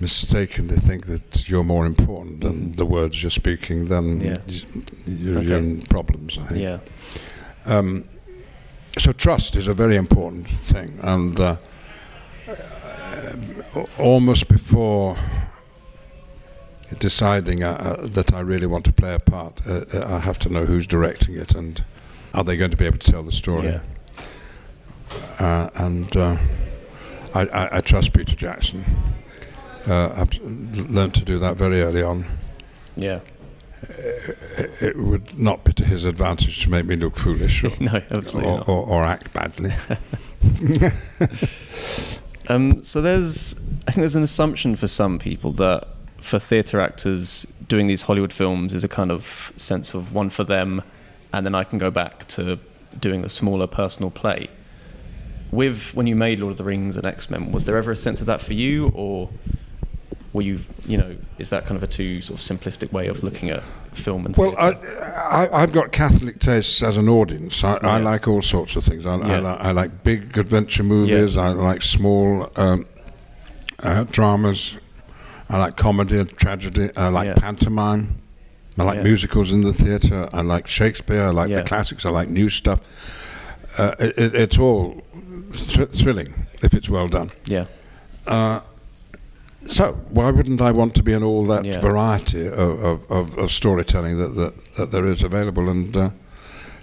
[0.00, 4.20] mistakenly think that you're more important than the words you're speaking, then.
[4.20, 4.36] Yeah.
[5.06, 5.46] you're, Okay.
[5.48, 6.36] you're in problems.
[6.38, 6.60] I think.
[6.60, 6.78] Yeah.
[7.64, 8.04] Um,
[8.98, 11.56] so trust is a very important thing, and uh,
[13.98, 15.16] almost before
[16.98, 20.38] deciding uh, uh, that I really want to play a part, uh, uh, I have
[20.40, 21.84] to know who's directing it and
[22.34, 23.68] are they going to be able to tell the story.
[23.68, 23.80] Yeah.
[25.38, 26.36] Uh, and uh,
[27.34, 28.84] I, I, I trust Peter Jackson.
[29.86, 32.26] Uh, I've learned to do that very early on.
[32.96, 33.20] Yeah.
[33.88, 38.50] It would not be to his advantage to make me look foolish or, No, absolutely
[38.50, 39.72] or, or, or act badly.
[42.48, 43.56] Um, so there's,
[43.86, 48.32] I think there's an assumption for some people that for theatre actors doing these Hollywood
[48.32, 50.82] films is a kind of sense of one for them,
[51.32, 52.58] and then I can go back to
[52.98, 54.48] doing the smaller personal play.
[55.50, 57.96] With when you made Lord of the Rings and X Men, was there ever a
[57.96, 59.30] sense of that for you, or
[60.36, 63.22] were you, you know, is that kind of a too sort of simplistic way of
[63.24, 64.70] looking at film and Well, I?
[64.70, 67.64] I, I've got Catholic tastes as an audience.
[67.64, 69.04] I, I like all sorts of things.
[69.06, 69.40] I, I, Yeah.
[69.40, 71.36] li- I like big adventure movies.
[71.36, 72.86] I like small um,
[73.82, 74.78] uh, dramas.
[75.48, 76.90] I like comedy and tragedy.
[76.96, 77.34] I like Yeah.
[77.34, 78.20] pantomime.
[78.78, 79.02] I like Yeah.
[79.04, 80.28] musicals in the theatre.
[80.32, 81.22] I like Shakespeare.
[81.22, 81.56] I like Yeah.
[81.56, 82.04] the classics.
[82.04, 82.80] I like new stuff.
[83.78, 85.02] Uh, it, it, it's all
[85.52, 87.30] thr- thrilling if it's well done.
[87.46, 87.64] yeah,
[88.26, 88.60] Uh,
[89.68, 91.80] so why wouldn't I want to be in all that Yeah.
[91.80, 95.68] variety of, of, of, storytelling that, that, that there is available?
[95.68, 96.10] And uh,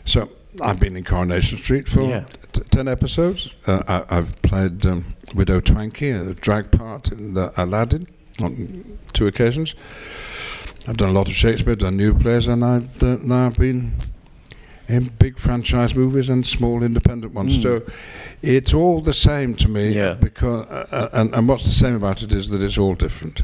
[0.06, 0.30] so
[0.62, 2.26] I've been in Coronation Street for Yeah.
[2.52, 3.54] t- ten episodes.
[3.68, 8.08] Uh, I, I've played um, Widow Twankey, a drag part in the Aladdin,
[8.42, 9.76] on two occasions.
[10.88, 13.94] I've done a lot of Shakespeare, done new plays, and I've uh, now been
[14.94, 17.58] in big franchise movies and small independent ones.
[17.58, 17.62] Mm.
[17.64, 17.82] So
[18.42, 19.94] it's all the same to me.
[19.94, 20.14] Yeah.
[20.14, 23.42] Because uh, uh, and, and what's the same about it is that it's all different.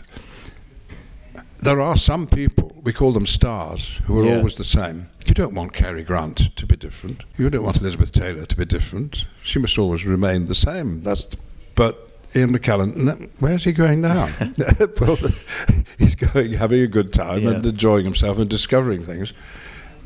[1.61, 4.37] There are some people we call them stars who are Yeah.
[4.37, 5.07] always the same.
[5.25, 7.23] You don't want Cary Grant to be different.
[7.37, 9.25] You don't want Elizabeth Taylor to be different.
[9.43, 11.03] She must always remain the same.
[11.03, 11.27] That's
[11.75, 12.05] but.
[12.35, 14.29] Ian McKellen, where's he going now?
[15.01, 15.17] well,
[15.97, 19.33] he's going, having a good time and enjoying himself and discovering things.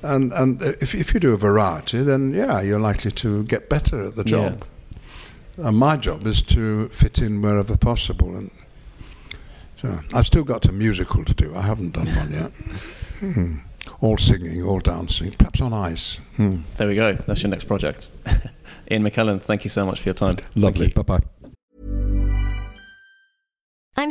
[0.04, 4.04] And and if if you do a variety, then yeah, you're likely to get better
[4.04, 4.66] at the job.
[5.58, 8.36] And my job is to fit in wherever possible.
[8.36, 8.52] And
[9.78, 11.56] so I've still got a musical to do.
[11.56, 12.52] I haven't done one yet.
[13.20, 13.56] Hmm.
[14.02, 16.20] All singing, all dancing, perhaps on ice.
[16.36, 16.62] Hmm.
[16.76, 17.14] there we go.
[17.14, 18.12] That's your next project.
[18.92, 20.36] Ian McKellen, thank you so much for your time.
[20.56, 20.88] Lovely.
[20.88, 20.94] you.
[20.94, 21.24] Bye bye.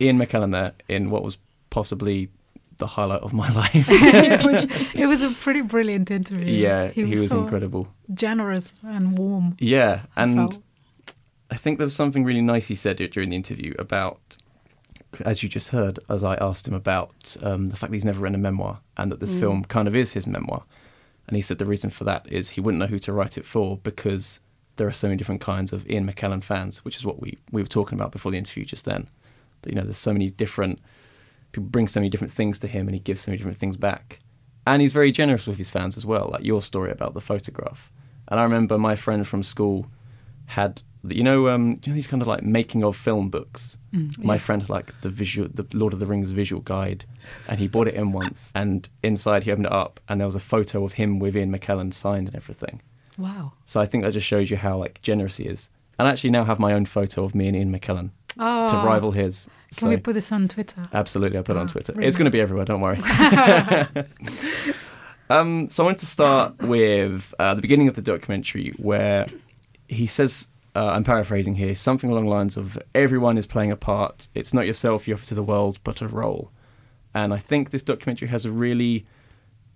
[0.00, 1.38] Ian McKellen there in what was
[1.70, 2.30] possibly
[2.78, 3.72] the highlight of my life.
[3.88, 6.52] it was it was a pretty brilliant interview.
[6.52, 7.88] yeah, he was, so incredible.
[8.12, 9.56] generous and warm.
[9.58, 10.58] Yeah, and felt.
[11.50, 14.36] I think there was something really nice he said during the interview about,
[15.24, 18.20] as you just heard, as I asked him about um, the fact that he's never
[18.20, 20.64] written a memoir and that this film kind of is his memoir.
[21.28, 23.46] And he said the reason for that is he wouldn't know who to write it
[23.46, 24.40] for because
[24.76, 27.62] there are so many different kinds of Ian McKellen fans, which is what we, we
[27.62, 29.08] were talking about before the interview just then.
[29.66, 30.80] You know, there's so many different
[31.52, 33.76] people bring so many different things to him and he gives so many different things
[33.76, 34.20] back.
[34.66, 37.92] And he's very generous with his fans as well, like your story about the photograph.
[38.28, 39.86] And I remember my friend from school
[40.46, 43.78] had you know um you know these kind of like making of film books.
[44.18, 47.04] my friend had like the visual the Lord of the Rings visual guide
[47.48, 50.34] and he bought it in once and inside he opened it up and there was
[50.34, 52.80] a photo of him with Ian McKellen signed and everything.
[53.18, 53.52] Wow.
[53.66, 55.70] So I think that just shows you how like generous he is.
[55.98, 58.76] And I actually now have my own photo of me and Ian McKellen Oh, to
[58.76, 59.44] rival his.
[59.70, 60.88] Can So- we put this on Twitter?
[60.92, 62.00] Absolutely, I'll put it on Ah, Twitter.
[62.00, 62.98] It's going to be everywhere, don't worry.
[65.30, 69.26] um, so I wanted to start with uh, the beginning of the documentary where
[69.88, 73.76] he says, uh, I'm paraphrasing here, something along the lines of everyone is playing a
[73.76, 74.28] part.
[74.34, 76.50] It's not yourself you offer to the world, but a role.
[77.14, 79.06] And I think this documentary has a really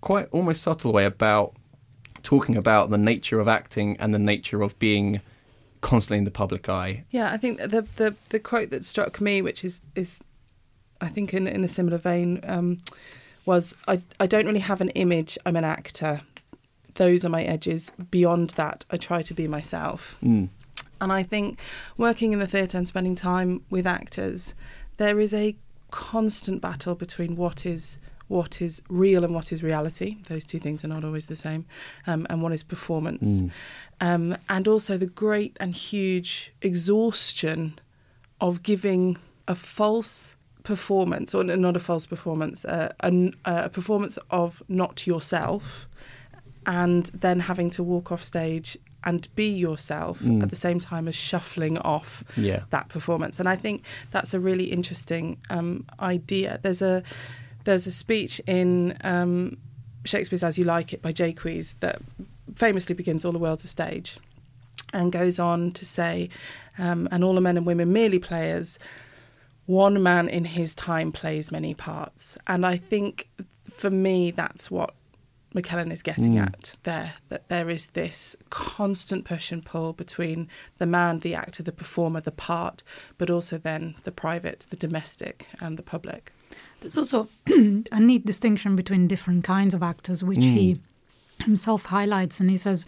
[0.00, 1.54] quite almost subtle way about
[2.22, 5.20] talking about the nature of acting and the nature of being
[5.80, 7.04] constantly in the public eye.
[7.10, 10.18] Yeah, I think the the the quote that struck me, which is is,
[11.00, 12.76] I think in in a similar vein, um,
[13.44, 15.38] was I I don't really have an image.
[15.46, 16.22] I'm an actor.
[16.94, 17.90] Those are my edges.
[18.10, 20.16] Beyond that, I try to be myself.
[20.22, 20.48] Mm.
[21.00, 21.60] And I think
[21.96, 24.52] working in the theatre and spending time with actors,
[24.96, 25.54] there is a
[25.90, 30.18] constant battle between what is what is real and what is reality.
[30.28, 31.64] Those two things are not always the same,
[32.06, 33.42] um, and one is performance,
[34.00, 37.78] um, and also the great and huge exhaustion
[38.40, 44.62] of giving a false performance, or not a false performance, uh, a, a performance of
[44.68, 45.88] not yourself,
[46.66, 51.14] and then having to walk off stage and be yourself at the same time as
[51.14, 52.64] shuffling off Yeah.
[52.70, 53.38] that performance.
[53.38, 56.58] And I think that's a really interesting um, idea.
[56.62, 57.02] There's a
[57.68, 59.58] there's a speech in um,
[60.06, 62.00] Shakespeare's As You Like It by Jaques that
[62.54, 64.16] famously begins "All the world's a stage,"
[64.94, 66.30] and goes on to say,
[66.78, 68.78] um, "And all the men and women merely players."
[69.66, 73.28] One man in his time plays many parts, and I think
[73.70, 74.94] for me that's what
[75.54, 77.16] McKellen is getting at there.
[77.28, 82.22] That there is this constant push and pull between the man, the actor, the performer,
[82.22, 82.82] the part,
[83.18, 86.32] but also then the private, the domestic, and the public.
[86.80, 91.44] There's also a neat distinction between different kinds of actors, which he hmm.
[91.44, 92.40] himself highlights.
[92.40, 92.84] And he says,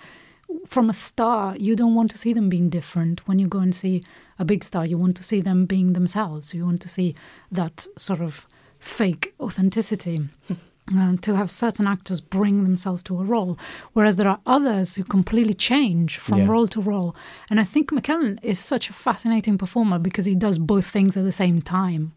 [0.67, 3.27] from a star, you don't want to see them being different.
[3.27, 4.03] When you go and see
[4.39, 6.55] a big star, you want to see them being themselves.
[6.55, 7.15] You want to see
[7.51, 8.47] that sort of
[8.79, 10.29] fake authenticity.
[10.93, 13.57] Uh, to have certain actors bring themselves to a role,
[13.93, 16.47] whereas there are others who completely change from Yeah.
[16.49, 17.15] role to role.
[17.49, 21.23] And I think McKellen is such a fascinating performer because he does both things at
[21.25, 22.11] the same time.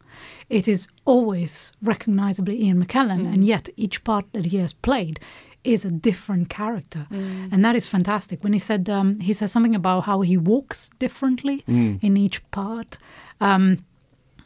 [0.50, 5.20] It is always recognizably Ian McKellen, and yet each part that he has played
[5.64, 7.06] is a different character,
[7.52, 8.44] and that is fantastic.
[8.44, 12.98] When he said um, he says something about how he walks differently in each part.
[13.40, 13.86] Um,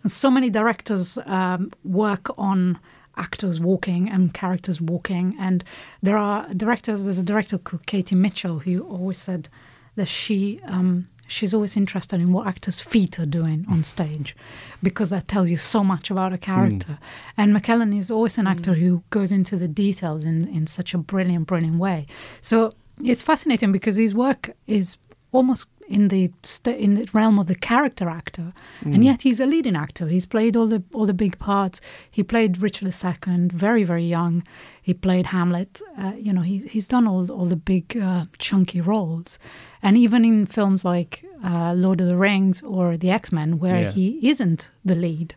[0.06, 2.78] so many directors um, work on
[3.18, 5.36] actors walking and characters walking.
[5.40, 5.64] And
[6.02, 9.50] there are directors there's a director called katie mitchell who always said
[9.96, 14.36] that she um, she's always interested in what actors feet are doing on stage
[14.82, 16.98] because that tells you so much about a character.
[17.36, 20.98] And mckellen is always an actor who goes into the details in, in such a
[20.98, 22.08] brilliant brilliant way.
[22.42, 22.72] So
[23.04, 24.98] it's fascinating because his work is
[25.32, 29.46] almost in the st- in the realm of the character actor, and yet he's a
[29.46, 30.08] leading actor.
[30.08, 31.82] He's played all the all the big parts.
[32.12, 34.44] He played Richard II very very young.
[34.82, 35.82] He played Hamlet.
[35.98, 39.40] Uh, you know, he he's done all all the big uh, chunky roles,
[39.82, 43.82] and even in films like uh, Lord of the Rings or the X Men, where
[43.82, 43.92] Yeah.
[43.92, 45.34] he isn't the lead.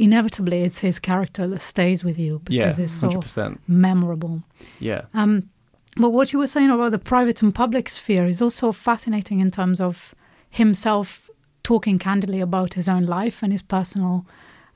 [0.00, 3.58] inevitably it's his character that stays with you because Yeah, it's so 100%.
[3.66, 4.42] memorable.
[4.78, 5.02] Yeah.
[5.14, 5.50] Um,
[5.96, 9.50] but what you were saying about the private and public sphere is also fascinating in
[9.50, 10.14] terms of
[10.50, 11.28] himself
[11.62, 14.26] talking candidly about his own life and his personal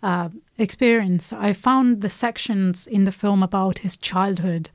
[0.03, 1.33] uh, experience.
[1.33, 4.69] I found the sections in the film about his childhood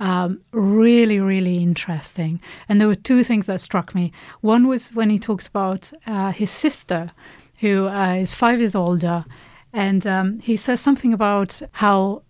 [0.00, 2.40] um, really, really interesting.
[2.68, 4.12] And there were two things that struck me.
[4.40, 7.10] One was when he talks about uh, his sister,
[7.60, 9.24] who uh, is five years older,
[9.72, 12.22] and um, he says something about how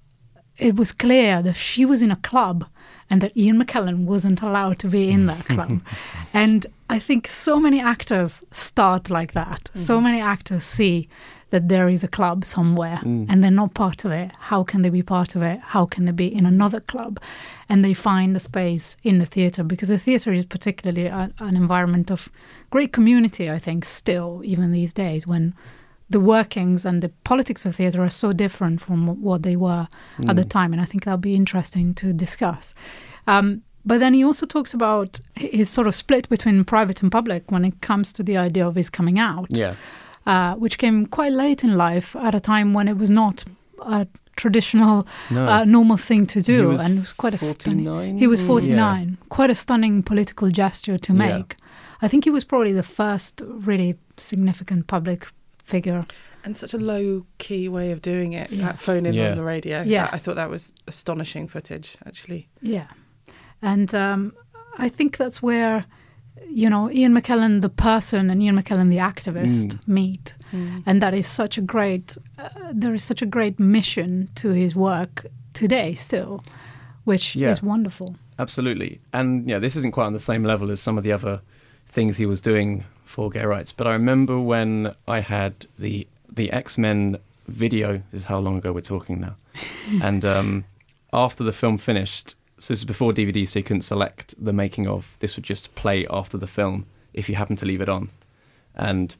[0.59, 2.67] it was clear that she was in a club
[3.15, 5.55] and that Ian McKellen wasn't allowed to be in that mm.
[5.55, 5.81] club.
[6.35, 9.71] and I think so many actors start like that.
[9.77, 10.03] So mm.
[10.03, 11.09] many actors see
[11.51, 13.25] that there is a club somewhere mm.
[13.29, 14.33] and they're not part of it.
[14.41, 15.61] How can they be part of it?
[15.61, 17.21] How can they be in another club?
[17.69, 21.55] And they find the space in the theatre because the theatre is particularly a, an
[21.55, 22.33] environment of
[22.71, 25.55] great community, I think, still, even these days, when
[26.11, 29.87] the workings and the politics of theatre are so different from what they were
[30.29, 30.73] at the time.
[30.73, 32.75] And I think that'll be interesting to discuss.
[33.27, 37.51] Um, but then he also talks about his sort of split between private and public
[37.51, 39.75] when it comes to the idea of his coming out, Yeah.
[40.27, 43.45] uh, which came quite late in life at a time when it was not
[43.83, 45.47] a traditional, No.
[45.47, 46.69] uh, normal thing to do.
[46.69, 48.19] was and it was quite a stunning.
[48.19, 48.47] He was Yeah.
[48.47, 49.19] 49.
[49.29, 51.19] Quite a stunning political gesture to Yeah.
[51.39, 51.57] make.
[52.03, 55.29] I think he was probably the first really significant public
[55.65, 56.05] figure.
[56.45, 58.67] And such a low key way of doing it, Yeah.
[58.67, 59.31] that phone in Yeah.
[59.31, 59.83] on the radio.
[59.83, 60.05] Yeah.
[60.05, 62.49] That- I thought that was astonishing footage, actually.
[62.61, 62.87] Yeah.
[63.63, 64.35] And um,
[64.79, 65.85] I think that's where,
[66.51, 70.35] you know, Ian McKellen, the person, and Ian McKellen, the activist, meet.
[70.87, 74.77] And that is such a great, uh, there is such a great mission to his
[74.77, 76.45] work today still,
[77.05, 77.51] which Yeah.
[77.51, 78.15] is wonderful.
[78.39, 79.01] Absolutely.
[79.13, 81.41] And yeah, this isn't quite on the same level as some of the other
[81.87, 83.73] things he was doing for gay rights.
[83.73, 88.03] But I remember when I had the the X Men video.
[88.11, 89.37] This is how long ago we're talking now.
[90.03, 90.65] and um,
[91.13, 94.87] after the film finished, so this is before DVD, so you couldn't select the making
[94.87, 95.17] of.
[95.21, 98.11] This would just play after the film if you happen to leave it on.
[98.75, 99.15] And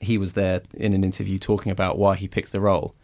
[0.00, 2.94] he was there in an interview talking about why he picked the role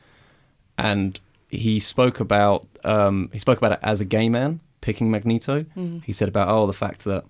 [0.78, 1.18] and
[1.50, 5.66] he spoke about um, he spoke about it as a gay man picking Magneto.
[6.04, 7.24] He said about oh the fact that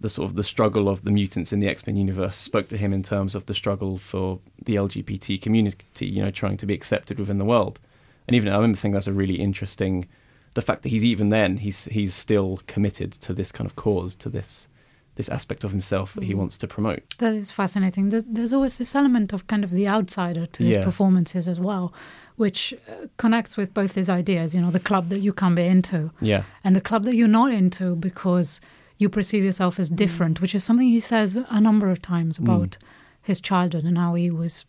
[0.00, 2.76] the sort of the struggle of the mutants in the X Men universe spoke to
[2.76, 6.74] him in terms of the struggle for the LGBT community, you know, trying to be
[6.74, 7.80] accepted within the world.
[8.28, 10.06] And even I remember thinking that's a really interesting
[10.54, 14.14] the fact that he's even then he's he's still committed to this kind of cause,
[14.16, 14.68] to this
[15.16, 17.02] this aspect of himself that he wants to promote.
[17.18, 18.10] That is fascinating.
[18.10, 20.84] There's always this element of kind of the outsider to his Yeah.
[20.84, 21.94] performances as well,
[22.36, 25.64] which uh, connects with both his ideas, you know, the club that you can be
[25.64, 26.10] into.
[26.20, 26.42] Yeah.
[26.64, 28.60] and the club that you're not into because
[28.98, 32.78] you perceive yourself as different, which is something he says a number of times about
[33.22, 34.64] his childhood and how he was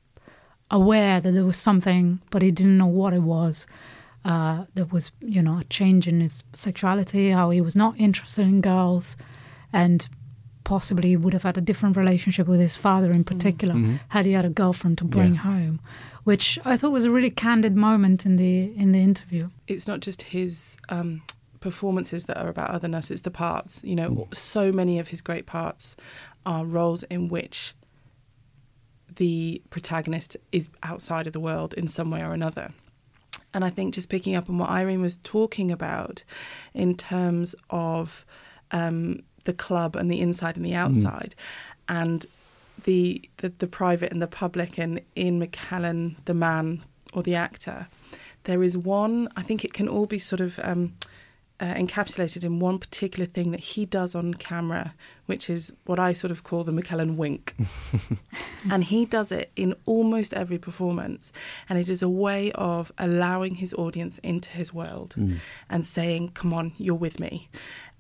[0.70, 3.66] aware that there was something, but he didn't know what it was.
[4.26, 8.42] Uh, there was, you know, a change in his sexuality, how he was not interested
[8.46, 9.16] in girls,
[9.72, 10.10] and
[10.66, 13.74] possibly would have had a different relationship with his father in particular
[14.10, 15.40] had he had a girlfriend to bring Yeah.
[15.42, 15.80] home,
[16.26, 19.50] which I thought was a really candid moment in the in the interview.
[19.68, 21.22] it's not just his um,
[21.70, 23.82] performances that are about otherness, it's the parts.
[23.84, 25.96] You know, so many of his great parts
[26.46, 27.74] are roles in which
[29.18, 32.72] the protagonist is outside of the world in some way or another.
[33.54, 36.24] And I think just picking up on what Irene was talking about
[36.74, 38.26] in terms of
[38.72, 41.36] um, the club and the inside and the outside,
[41.88, 42.26] and
[42.84, 47.88] the, the the private and the public, and Ian McKellen, the man or the actor,
[48.44, 49.28] there is one.
[49.36, 50.94] I think it can all be sort of um,
[51.60, 54.94] uh, encapsulated in one particular thing that he does on camera,
[55.26, 57.56] which is what I sort of call the McKellen wink.
[58.72, 61.32] and he does it in almost every performance.
[61.68, 65.16] And it is a way of allowing his audience into his world
[65.70, 67.50] and saying, Come on, you're with me.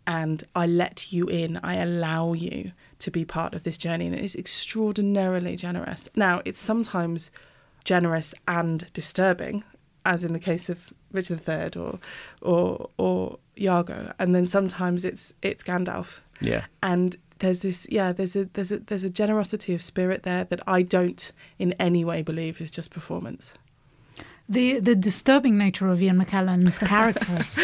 [0.05, 4.05] And I let you in, I allow you to be part of this journey.
[4.05, 6.07] And it is extraordinarily generous.
[6.15, 7.29] Now, it's sometimes
[7.83, 9.63] generous and disturbing,
[10.05, 11.99] as in the case of Richard III or
[12.41, 16.19] or or Iago, and then sometimes it's it's Gandalf.
[16.39, 16.65] Yeah.
[16.81, 20.61] And there's this yeah, there's a there's a there's a generosity of spirit there that
[20.67, 23.53] I don't in any way believe is just performance.
[24.49, 27.57] The the disturbing nature of Ian McKellen's characters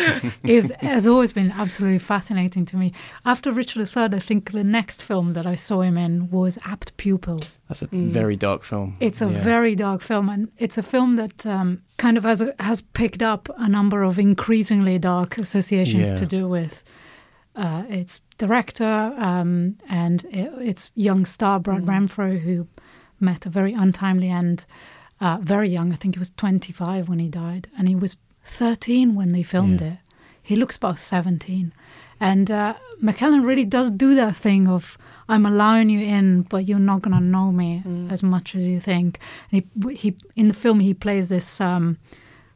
[0.44, 2.92] is has always been absolutely fascinating to me.
[3.26, 6.96] After Richard III, I think the next film that I saw him in was Apt
[6.98, 7.40] Pupil.
[7.70, 8.98] That's a very dark film.
[9.00, 9.44] It's a Yeah.
[9.44, 13.48] very dark film, and it's a film that um, kind of has has picked up
[13.58, 16.16] a number of increasingly dark associations Yeah.
[16.18, 16.84] to do with
[17.56, 22.68] uh, its director um, and i its young star Brad Renfro, who
[23.20, 24.66] met a very untimely end.
[25.24, 25.88] Uh, very young.
[25.94, 29.82] I think he was 25 when he died, and he was 13 when they filmed
[29.82, 29.94] Yeah.
[29.94, 29.98] it.
[30.50, 31.74] He looks about 17.
[32.20, 34.98] And uh, McKellen really does do that thing of,
[35.30, 38.80] I'm allowing you in, but you're not going to know me as much as you
[38.82, 39.20] think.
[39.52, 41.98] And he, he, in the film, he plays this um,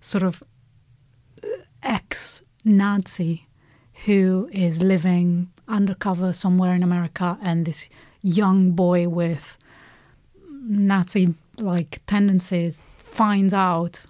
[0.02, 0.44] sort of
[1.82, 3.48] ex Nazi
[4.06, 7.90] who is living undercover somewhere in America, and this
[8.22, 9.58] young boy with
[10.62, 14.06] Nazi like tendencies finds out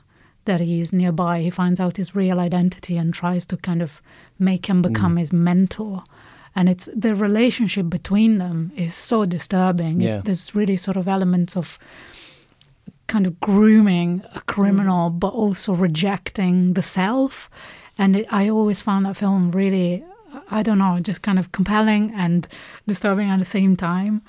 [0.45, 1.41] that he is nearby.
[1.41, 4.02] He finds out his real identity and tries to kind of
[4.39, 4.91] make him hmm.
[4.91, 6.04] become his mentor.
[6.56, 10.02] And it's the relationship between them is so disturbing.
[10.02, 10.22] Yeah.
[10.26, 11.78] There's really sort of elements of
[13.06, 15.20] kind of grooming a criminal, hmm.
[15.20, 17.50] but also rejecting the self.
[17.98, 20.04] And it, I always found that film really,
[20.50, 22.48] I don't know, just kind of compelling and
[22.88, 24.22] disturbing at the same time.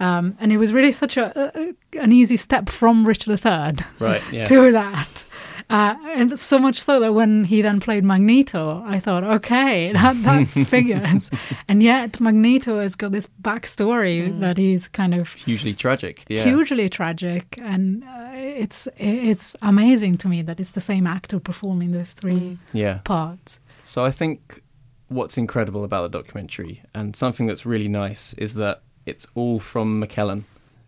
[0.00, 4.22] Um, and it was really such a, a an easy step from Richard III Right.
[4.32, 4.44] Yeah.
[4.46, 5.24] to that.
[5.70, 10.22] Uh, and so much so that when he then played Magneto, I thought, okay, that,
[10.22, 11.30] that figures.
[11.68, 16.24] and yet, Magneto has got this backstory that he's kind of Hugely tragic.
[16.28, 16.44] Yeah.
[16.44, 21.92] hugely tragic, and uh, it's it's amazing to me that it's the same actor performing
[21.92, 22.98] those three Yeah.
[23.04, 23.58] parts.
[23.84, 24.60] So I think
[25.08, 30.02] what's incredible about the documentary and something that's really nice is that it's all from
[30.02, 30.44] McKellen.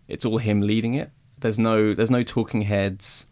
[0.08, 1.10] It's all him leading it.
[1.38, 3.26] There's no there's no talking heads.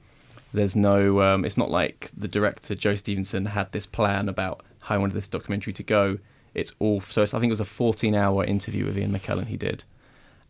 [0.52, 4.96] There's no um, it's not like the director Joe Stephenson had this plan about how
[4.96, 6.18] he wanted this documentary to go.
[6.52, 9.46] It's all so it's, I think it was a 14 hour interview with Ian McKellen
[9.46, 9.84] he did.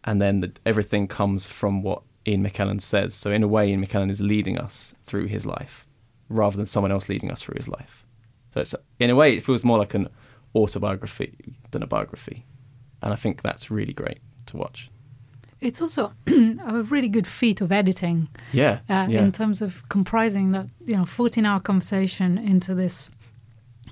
[0.05, 3.14] And then the, everything comes from what Ian McKellen says.
[3.14, 5.87] So in a way Ian McKellen is leading us through his life
[6.28, 8.05] rather than someone else leading us through his life.
[8.53, 10.09] So it's in a way it feels more like an
[10.55, 12.45] autobiography than a biography,
[13.05, 14.90] and I think that's really great to watch.
[15.61, 18.28] It's also a really good feat of editing.
[18.52, 23.09] Yeah, uh, yeah, in terms of comprising that you know 14 hour conversation into this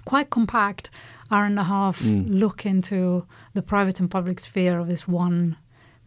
[0.05, 0.91] quite compact
[1.31, 2.27] hour and a half Mm.
[2.41, 5.57] look into the private and public sphere of this one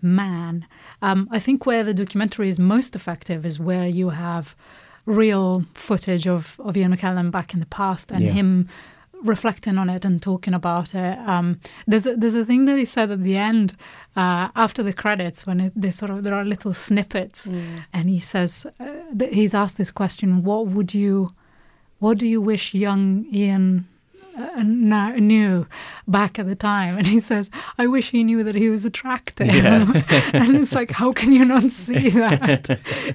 [0.01, 0.68] man
[1.01, 4.56] um, i think where the documentary is most effective is where you have
[5.06, 8.32] real footage of, of ian mckellen back in the past and Yeah.
[8.32, 8.68] him
[9.26, 11.17] reflecting on it and talking about it.
[11.19, 13.76] Um, there's a, there's a thing that he said at the end
[14.15, 17.47] uh, after the credits when it, they sort of there are little snippets,
[17.91, 18.86] and he says uh,
[19.17, 21.32] th- he's asked this question: What would you,
[21.99, 23.88] what do you wish young Ian?
[24.38, 25.65] Uh, now, knew
[26.09, 29.47] back at the time, and he says, "I wish he knew that he was attractive."
[30.34, 32.65] and it's like, how can you not see that?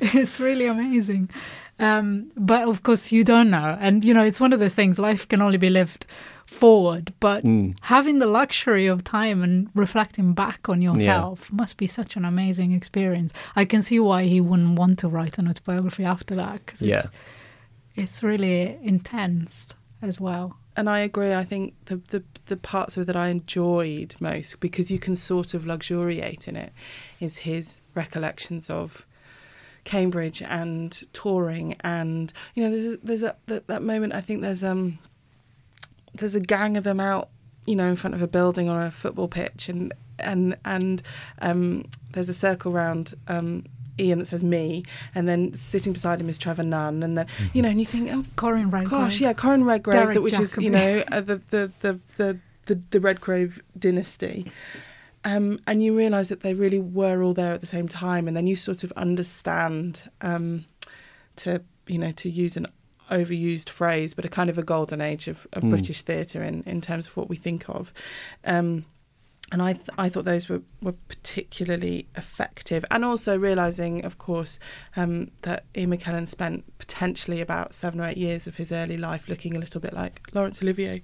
[0.01, 1.29] it's really amazing.
[1.81, 3.77] Um, but of course, you don't know.
[3.81, 6.07] And, you know, it's one of those things life can only be lived
[6.47, 7.13] forward.
[7.21, 7.75] But Mm.
[7.83, 12.73] having the luxury of time and reflecting back on yourself must be such an amazing
[12.73, 13.33] experience.
[13.57, 16.97] I can see why he wouldn't want to write an autobiography after that because Yeah.
[16.99, 17.09] it's,
[17.97, 20.57] it's really intense as well.
[20.77, 21.35] and I agree.
[21.35, 25.15] I think the, the the parts of it that I enjoyed most because you can
[25.17, 26.73] sort of luxuriate in it
[27.21, 29.05] is his recollections of
[29.85, 34.43] Cambridge and touring and you know there's a, there's a, that that moment I think
[34.43, 34.99] there's um
[36.15, 37.29] there's a gang of them out
[37.67, 41.03] you know in front of a building on a football pitch and and and
[41.41, 43.65] um there's a circle round um
[43.99, 44.83] Ian that says me
[45.15, 48.11] and then sitting beside him is Trevor Nunn and then you know and you think
[48.11, 48.91] oh Corin Redgrave.
[48.91, 52.81] Gosh, yeah, Corin Redgrave, that, which is you know uh, the, the, the the the
[52.91, 54.51] the Redgrave dynasty,
[55.25, 58.37] um, and you realise that they really were all there at the same time, and
[58.37, 60.65] then you sort of understand, um,
[61.37, 62.67] to you know, to use an
[63.11, 65.71] overused phrase, but a kind of a golden age of, of Mm.
[65.71, 67.93] British theatre in in terms of what we think of.
[68.45, 68.85] Um,
[69.53, 74.59] and I, th- I thought those were, were particularly effective, and also realizing, of course,
[74.97, 79.29] um, that Ian McKellen spent potentially about seven or eight years of his early life
[79.29, 81.03] looking a little bit like Laurence Olivier,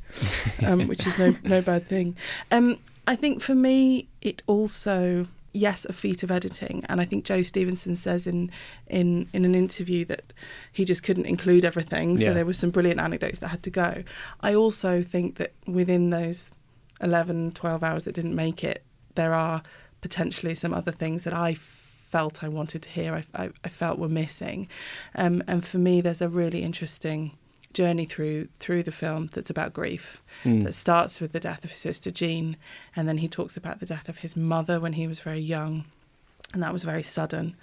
[0.65, 2.17] um, which is no no bad thing.
[2.51, 7.25] Um, I think for me, it also yes a feat of editing, and I think
[7.25, 8.51] Joe Stephenson says in
[8.89, 10.33] in in an interview that
[10.73, 12.33] he just couldn't include everything, so Yeah.
[12.35, 14.05] there were some brilliant anecdotes that had to go.
[14.41, 16.51] I also think that within those
[17.01, 18.83] 11, 12 hours that didn't make it,
[19.15, 19.63] there are
[20.01, 23.99] potentially some other things that I felt I wanted to hear, I, I, I felt
[23.99, 24.69] were missing.
[25.15, 27.33] Um, and for me, there's a really interesting
[27.73, 30.65] journey through through the film that's about grief Mm.
[30.65, 32.57] that starts with the death of his sister Jean
[32.95, 35.85] and then he talks about the death of his mother when he was very young
[36.55, 37.55] and that was very sudden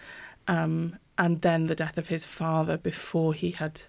[0.47, 3.81] um, and then the death of his father before he had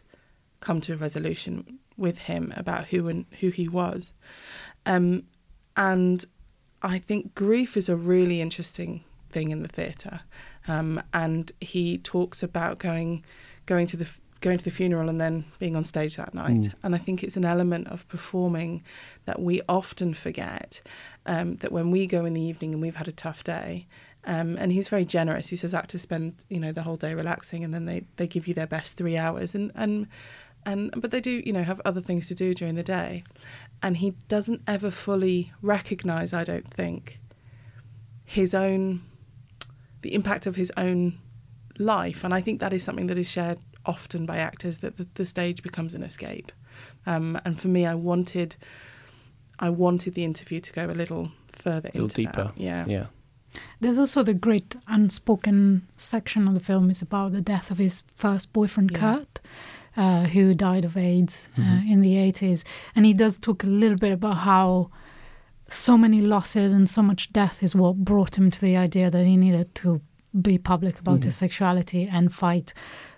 [0.60, 4.14] come to a resolution with him about who and who he was
[4.86, 5.24] um,
[5.76, 6.24] and
[6.82, 10.20] I think grief is a really interesting thing in the theatre.
[10.68, 13.24] um, and he talks about going
[13.66, 14.08] going to the
[14.40, 16.60] going to the funeral and then being on stage that night.
[16.60, 16.74] Mm.
[16.82, 18.82] And I think it's an element of performing
[19.24, 20.82] that we often forget.
[21.26, 23.86] Um, that when we go in the evening and we've had a tough day,
[24.26, 25.48] um, and he's very generous.
[25.48, 28.46] He says actors spend you know the whole day relaxing, and then they, they give
[28.46, 30.06] you their best three hours, and and
[30.66, 33.24] and but they do you know have other things to do during the day,
[33.84, 36.32] and he doesn't ever fully recognise.
[36.32, 37.20] I don't think
[38.24, 39.02] his own
[40.02, 41.18] the impact of his own
[41.78, 45.06] life, and I think that is something that is shared often by actors that the,
[45.14, 46.50] the stage becomes an escape.
[47.06, 48.56] Um, and for me, I wanted
[49.58, 52.44] I wanted the interview to go a little further A little into deeper.
[52.44, 52.52] that.
[52.58, 52.86] Yeah.
[52.88, 53.06] Yeah.
[53.80, 58.02] There's also the great unspoken section of the film is about the death of his
[58.16, 58.98] first boyfriend, Yeah.
[58.98, 59.40] Kurt,
[59.96, 62.64] uh, who died of AIDS uh, in the 80s.
[62.94, 64.90] And he does talk a little bit about how
[65.68, 69.24] so many losses and so much death is what brought him to the idea that
[69.24, 70.00] he needed to
[70.40, 72.74] be public about his sexuality and fight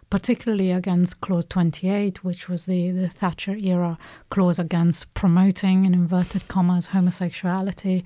[0.09, 3.99] particularly against clause 28 which was the, the thatcher era
[4.31, 8.05] clause against promoting in inverted commas homosexuality.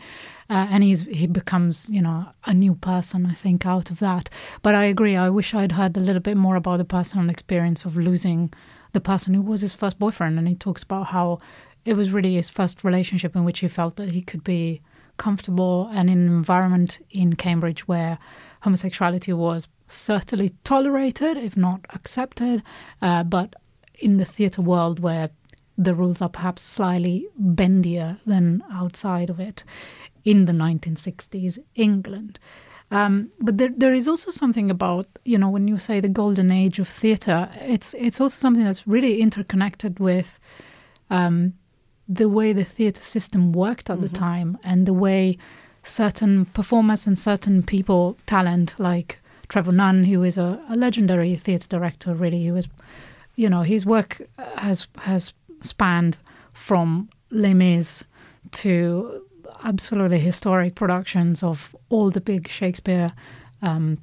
[0.49, 4.31] Uh, and he's he becomes you know a new person i think out of that.
[4.63, 7.85] But i agree i wish i'd heard a little bit more about the personal experience
[7.85, 8.53] of losing
[8.93, 10.39] the person who was his first boyfriend.
[10.39, 11.39] And he talks about how
[11.85, 14.81] it was really his first relationship in which he felt that he could be
[15.17, 18.19] comfortable and in an environment in Cambridge where
[18.61, 22.63] homosexuality was certainly tolerated, if not accepted,
[23.03, 23.55] uh, but
[23.99, 25.31] in the theatre world where
[25.77, 29.65] the rules are perhaps slightly bendier than outside of it
[30.25, 32.39] in the 1960s England.
[32.91, 36.51] Um, but there, there is also something about you know when you say the golden
[36.51, 40.41] age of theatre, it's it's also something that's really interconnected with
[41.09, 41.55] um,
[42.09, 45.39] the way the theatre system worked at the time and the way
[45.83, 49.19] certain performers and certain people, talent like
[49.49, 52.69] Trevor Nunn, who is a, a legendary theatre director, really, who is,
[53.37, 54.23] you know, his work
[54.57, 56.19] has has spanned
[56.53, 58.05] from Les Mis
[58.53, 59.23] to
[59.65, 63.13] absolutely historic productions of all the big Shakespeare
[63.63, 63.99] um,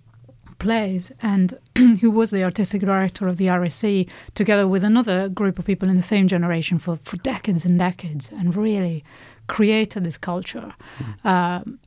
[0.60, 1.58] plays, and
[2.02, 5.96] who was the artistic director of the RSC, together with another group of people in
[5.96, 9.04] the same generation for, for decades and decades, and really
[9.48, 10.74] created this culture.
[11.24, 11.80] Um,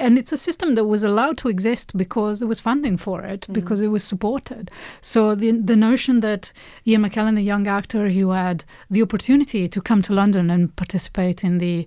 [0.00, 3.46] and it's a system that was allowed to exist because there was funding for it,
[3.52, 4.70] because it was supported.
[5.00, 6.52] So the the notion that
[6.86, 11.44] Ian McKellen, the young actor who had the opportunity to come to London and participate
[11.44, 11.86] in the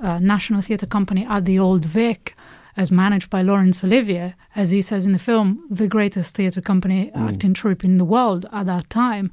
[0.00, 2.34] uh, National Theatre Company at the Old Vic,
[2.76, 7.10] as managed by Laurence Olivier, as he says in the film, the greatest theatre company
[7.14, 9.30] acting troupe in the world at that time,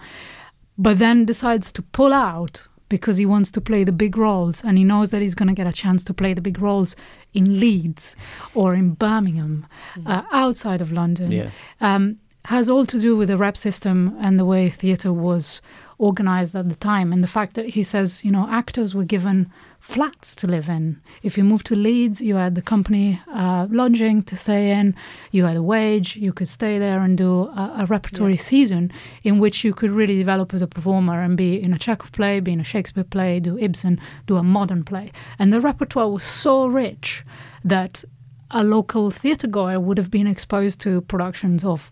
[0.78, 4.78] but then decides to pull out because he wants to play the big roles and
[4.78, 6.96] he knows that he's going to get a chance to play the big roles
[7.34, 8.16] in Leeds
[8.54, 9.66] or in Birmingham,
[10.06, 11.50] uh, outside of London, Yeah.
[11.80, 15.62] um, has all to do with the rep system and the way theatre was
[16.00, 17.14] organized at the time.
[17.14, 19.38] And the fact that he says, you know, actors were given
[19.82, 21.02] flats to live in.
[21.24, 24.96] If you moved to Leeds, you had the company uh, lodging to stay in,
[25.32, 28.92] you had a wage, you could stay there and do a, a repertory season
[29.24, 32.40] in which you could really develop as a performer and be in a Chekhov play,
[32.40, 35.12] be in a Shakespeare play, do Ibsen, do a modern play.
[35.40, 37.26] And the repertoire was so rich
[37.64, 38.04] that
[38.52, 41.90] a local theatre goer would have been exposed to productions of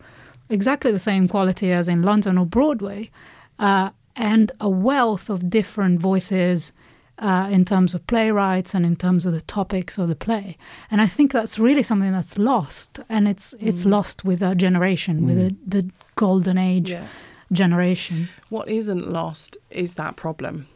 [0.48, 3.10] exactly the same quality as in London or Broadway,
[3.58, 6.72] uh, and a wealth of different voices
[7.20, 10.58] uh, in terms of playwrights and in terms of the topics of the play.
[10.90, 15.26] And I think that's really something that's lost, and it's it's lost with a generation,
[15.26, 17.08] with the, the golden age Yeah.
[17.52, 18.30] generation.
[18.50, 20.68] What isn't lost is that problem.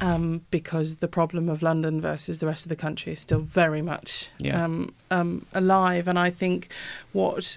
[0.00, 3.82] Um, because the problem of London versus the rest of the country is still very
[3.82, 4.64] much Yeah.
[4.64, 6.06] um, um, alive.
[6.06, 6.68] And I think
[7.12, 7.56] what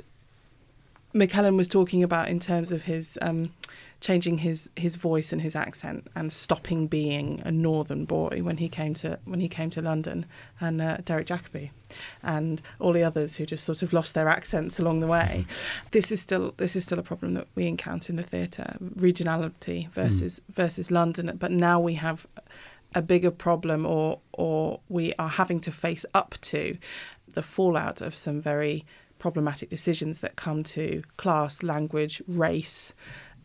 [1.14, 3.52] McKellen was talking about in terms of his um,
[4.02, 8.68] changing his, his voice and his accent and stopping being a northern boy when he
[8.68, 10.26] came to when he came to London,
[10.60, 11.70] and uh, Derek Jacobi,
[12.24, 15.46] and all the others who just sort of lost their accents along the way.
[15.92, 19.90] This is still this is still a problem that we encounter in the theatre: regionality
[19.92, 21.38] versus versus London.
[21.38, 22.26] But now we have
[22.96, 26.78] a bigger problem, or or we are having to face up to
[27.34, 28.84] the fallout of some very
[29.20, 32.96] problematic decisions that come to class, language, race,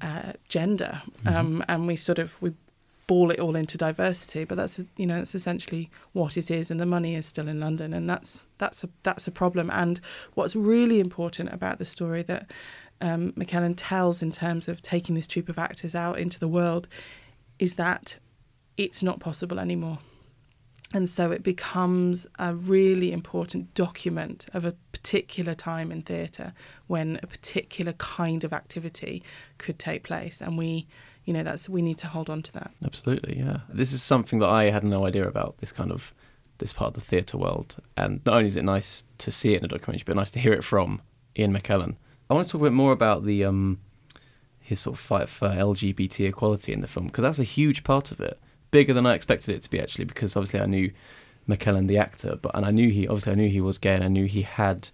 [0.00, 2.52] uh, gender, um, and we sort of we
[3.06, 4.44] ball it all into diversity.
[4.44, 7.60] But that's you know that's essentially what it is, and the money is still in
[7.60, 9.70] London, and that's that's a that's a problem.
[9.70, 10.00] And
[10.34, 12.50] what's really important about the story that
[13.00, 16.88] um, McKellen tells in terms of taking this troupe of actors out into the world
[17.58, 18.18] is that
[18.76, 19.98] it's not possible anymore.
[20.92, 24.76] And so it becomes a really important document of a
[25.06, 26.52] particular time in theatre
[26.88, 29.22] when a particular kind of activity
[29.56, 30.86] could take place, and we,
[31.24, 32.72] you know, that's we need to hold on to that.
[32.84, 33.60] Absolutely, yeah.
[33.68, 35.58] This is something that I had no idea about.
[35.58, 36.12] This kind of
[36.58, 39.58] this part of the theatre world, and not only is it nice to see it
[39.58, 41.00] in a documentary, but nice to hear it from
[41.38, 41.94] Ian McKellen.
[42.28, 43.78] I want to talk a bit more about the um,
[44.58, 48.10] his sort of fight for LGBT equality in the film because that's a huge part
[48.10, 48.40] of it,
[48.72, 50.06] bigger than I expected it to be actually.
[50.06, 50.90] Because obviously I knew
[51.48, 54.04] McKellen the actor, but and I knew he obviously I knew he was gay and
[54.04, 54.90] I knew he had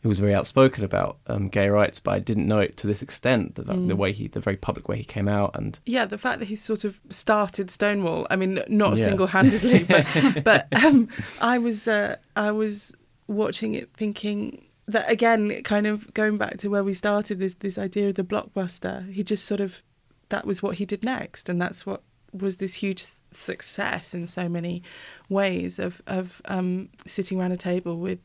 [0.00, 3.02] he was very outspoken about um, gay rights, but I didn't know it to this
[3.02, 3.56] extent.
[3.56, 6.38] The, the way he, the very public way he came out, and Yeah, the fact
[6.38, 8.26] that he sort of started Stonewall.
[8.30, 9.06] I mean, not Yeah.
[9.06, 10.06] single-handedly, but
[10.44, 11.08] but um,
[11.40, 12.92] I was uh, I was
[13.26, 17.76] watching it thinking that again, kind of going back to where we started this this
[17.76, 19.12] idea of the blockbuster.
[19.12, 19.82] He just sort of
[20.28, 23.02] that was what he did next, and that's what was this huge
[23.32, 24.82] success in so many
[25.28, 28.18] ways of of um, sitting around a table with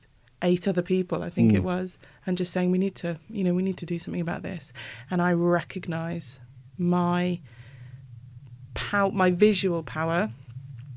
[0.44, 3.54] eight other people, I think it was, and just saying we need to, you know,
[3.54, 4.74] we need to do something about this.
[5.10, 6.40] And I recognise
[6.78, 7.40] my
[8.74, 10.32] pow- my visual power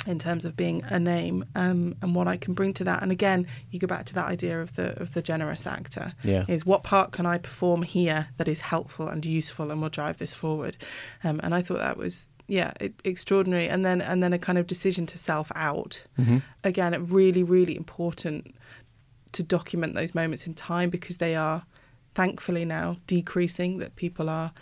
[0.06, 3.02] in terms of being a name um, and what I can bring to that.
[3.02, 6.12] And again, you go back to that idea of the of the generous actor.
[6.22, 6.44] Yeah.
[6.48, 10.18] Is what part can I perform here that is helpful and useful and will drive
[10.18, 10.76] this forward?
[11.24, 13.68] Um, and I thought that was yeah e- extraordinary.
[13.68, 16.04] And then and then a kind of decision to self out.
[16.18, 16.38] Mm-hmm.
[16.64, 18.54] Again, it really really important
[19.32, 21.64] to document those moments in time because they are
[22.14, 24.52] thankfully now decreasing that people are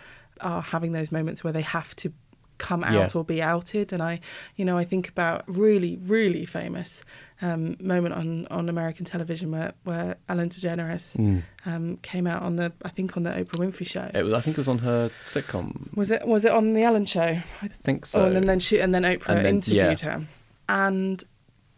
[0.40, 2.12] are having those moments where they have to
[2.58, 3.08] come out Yeah.
[3.20, 4.20] or be outed and i
[4.56, 7.02] you know i think about really really famous
[7.42, 12.72] um, moment on on american television where where ellen degeneres um, came out on the
[12.84, 14.32] i think on the oprah winfrey show it was.
[14.32, 15.94] I think it was on her sitcom.
[15.96, 18.22] was it was it on the ellen show I think so.
[18.22, 20.10] Oh, and then, then she and then Oprah And then- interviewed yeah.
[20.18, 20.24] her,
[20.68, 21.24] and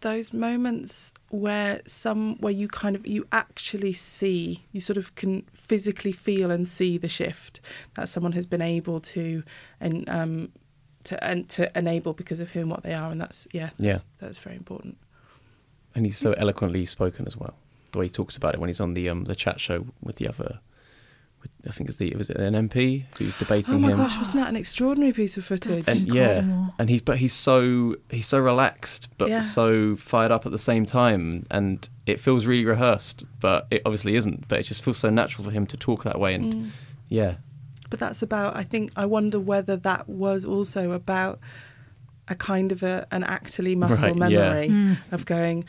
[0.03, 5.43] those moments where some where you kind of you actually see you sort of can
[5.55, 7.61] physically feel and see the shift
[7.95, 9.43] that someone has been able to
[9.81, 10.53] and um
[11.07, 13.81] to and to enable because of who and what they are, and that's yeah that's,
[13.81, 13.99] Yeah.
[14.21, 14.97] that's very important.
[15.95, 17.55] and he's so eloquently spoken as well.
[17.93, 20.17] The way he talks about it when he's on the um the chat show with
[20.17, 20.59] the other,
[21.41, 23.85] with, I think it's the was it an MP who's debating him.
[23.85, 23.99] Oh my him.
[23.99, 25.89] gosh, wasn't that an extraordinary piece of footage?
[25.89, 29.41] And yeah, and he's but he's so he's so relaxed, but Yeah.
[29.41, 34.17] so fired up at the same time, and it feels really rehearsed, but it obviously
[34.17, 34.49] isn't.
[34.49, 36.71] But it just feels so natural for him to talk that way, and Mm.
[37.09, 37.35] yeah,
[37.91, 41.39] but that's about i think i wonder whether that was also about
[42.29, 44.39] a kind of a, an actorly muscle Right, yeah.
[44.67, 45.65] memory of going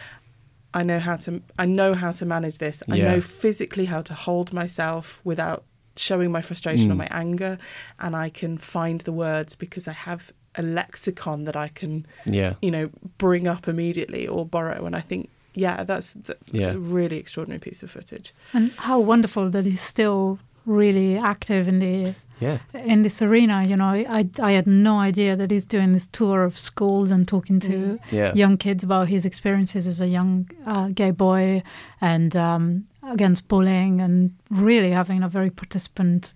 [0.73, 3.09] i know how to i know how to manage this i Yeah.
[3.11, 5.63] know physically how to hold myself without
[5.95, 6.97] showing my frustration or Mm.
[7.05, 7.57] my anger
[7.99, 12.53] and i can find the words because i have a lexicon that i can yeah,
[12.61, 12.89] you know
[13.19, 16.71] bring up immediately or borrow and i think yeah that's, that's Yeah.
[16.71, 21.79] a really extraordinary piece of footage And how wonderful that he's still really active in
[21.79, 23.63] the yeah, in this arena.
[23.67, 23.85] You know,
[24.19, 27.71] I I had no idea that he's doing this tour of schools and talking to
[27.71, 27.99] Mm.
[28.11, 31.63] yeah, young kids about his experiences as a young uh, gay boy
[31.99, 36.33] and um, against bullying, and really having a very participant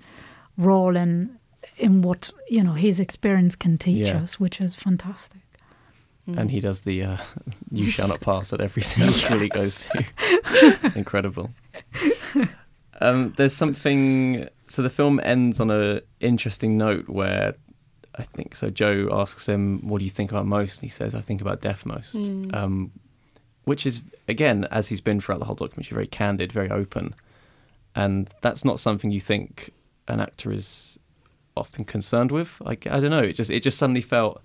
[0.57, 1.29] role in
[1.77, 4.23] in what you know his experience can teach Yeah.
[4.23, 5.41] us, which is fantastic.
[6.37, 7.17] and he does the uh,
[7.71, 10.03] "You shall not pass" at every single school he goes to.
[10.95, 11.49] Incredible.
[13.01, 14.47] Um, there's something.
[14.67, 17.55] So the film ends on a interesting note where
[18.15, 18.69] I think so.
[18.69, 21.61] Joe asks him, "What do you think about most?" And he says, "I think about
[21.61, 22.15] death most."
[22.53, 22.91] Um,
[23.65, 27.15] which is again, as he's been throughout the whole documentary, very candid, very open,
[27.95, 29.71] and that's not something you think
[30.07, 30.99] an actor is
[31.57, 32.61] often concerned with.
[32.65, 33.23] I, I don't know.
[33.23, 34.41] It just it just suddenly felt.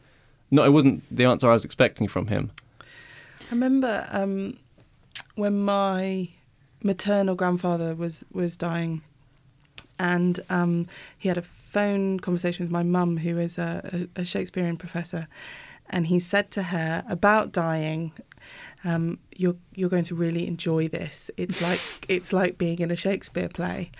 [0.51, 2.53] No, it wasn't the answer I was expecting from him.
[2.81, 4.59] I remember um,
[5.35, 6.29] when my
[6.87, 9.03] maternal grandfather was was dying,
[9.99, 10.87] and um,
[11.19, 15.29] he had a phone conversation with my mum, who is a, a, Shakespearean professor,
[15.91, 18.13] and he said to her about dying.
[18.85, 21.31] Um, you're you're going to really enjoy this.
[21.37, 23.91] It's like it's like being in a Shakespeare play,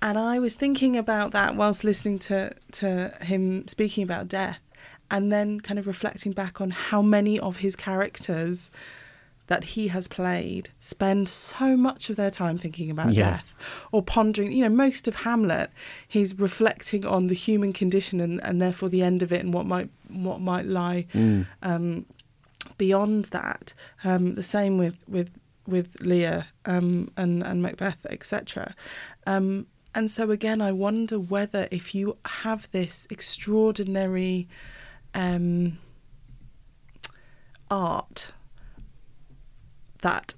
[0.00, 4.60] and I was thinking about that whilst listening to to him speaking about death,
[5.10, 8.70] and then kind of reflecting back on how many of his characters
[9.50, 13.30] that he has played spend so much of their time thinking about Yeah.
[13.30, 13.48] death
[13.92, 15.68] or pondering you know most of hamlet
[16.14, 19.66] he's reflecting on the human condition and, and therefore the end of it and what
[19.66, 21.06] might what might lie
[21.62, 22.06] um,
[22.78, 23.74] beyond that.
[24.04, 25.30] Um, the same with with
[25.66, 28.74] with lear um, and and macbeth etc
[29.26, 34.48] um, and so again i wonder whether if you have this extraordinary
[35.14, 35.78] um,
[37.70, 38.32] art
[40.02, 40.34] that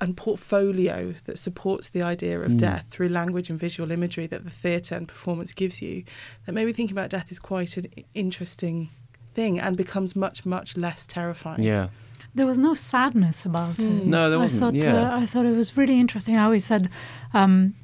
[0.00, 2.58] and portfolio that supports the idea of Mm.
[2.58, 6.02] death through language and visual imagery that the theatre and performance gives you,
[6.46, 8.88] that maybe thinking about death is quite an interesting
[9.34, 11.62] thing and becomes much, much less terrifying.
[11.62, 11.88] Yeah.
[12.34, 14.06] There was no sadness about it.
[14.06, 15.14] No, there wasn't, I thought yeah.
[15.14, 16.88] uh, I thought it was really interesting how he said,
[17.34, 17.74] um,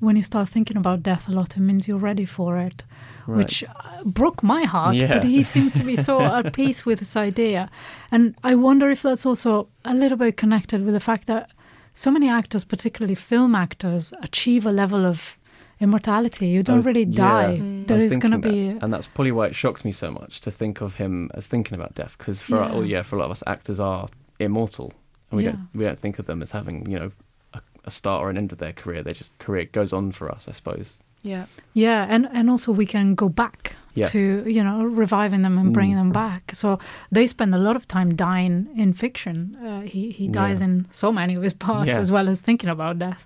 [0.00, 2.84] when you start thinking about death a lot, it means you're ready for it,
[3.26, 3.38] Right.
[3.38, 4.96] which uh, broke my heart.
[4.96, 5.14] Yeah.
[5.14, 7.70] But he seemed to be so at peace with this idea,
[8.10, 11.50] and I wonder if that's also a little bit connected with the fact that
[11.94, 15.38] so many actors, particularly film actors, achieve a level of
[15.80, 16.46] immortality.
[16.48, 17.52] You don't was- really die.
[17.52, 18.72] I There was is going to be.
[18.72, 21.48] that, and that's probably why it shocked me so much to think of him as
[21.48, 22.16] thinking about death.
[22.18, 22.70] Because for Yeah.
[22.72, 24.08] oh yeah, for a lot of us, actors are
[24.38, 24.92] immortal,
[25.30, 25.52] and we Yeah.
[25.52, 27.10] don't we don't think of them as having you know
[27.54, 29.02] a, a start or an end of their career.
[29.02, 30.94] Their just career goes on for us, I suppose.
[31.22, 31.46] Yeah.
[31.74, 34.08] Yeah, and and also we can go back Yeah.
[34.08, 36.00] to you know reviving them and bringing Mm.
[36.00, 36.50] them back.
[36.54, 36.78] So
[37.14, 39.56] they spend a lot of time dying in fiction.
[39.64, 40.68] Uh, he he dies Yeah.
[40.68, 42.00] in so many of his parts Yeah.
[42.00, 43.24] as well as thinking about death.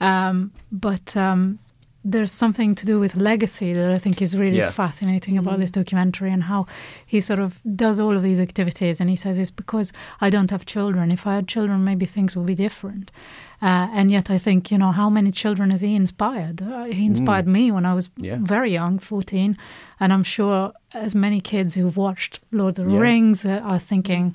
[0.00, 1.58] Um, but um,
[2.12, 4.70] there's something to do with legacy that I think is really Yeah.
[4.70, 6.66] fascinating about this documentary and how
[7.12, 9.00] he sort of does all of these activities.
[9.00, 11.10] And he says it's because I don't have children.
[11.10, 13.10] If I had children, maybe things would be different.
[13.60, 16.62] Uh, and yet, I think you know how many children has he inspired?
[16.62, 18.38] Uh, he inspired me when I was Yeah.
[18.40, 19.56] very young, fourteen,
[19.98, 23.00] and I'm sure as many kids who've watched Lord of the Yeah.
[23.00, 24.34] Rings uh, are thinking,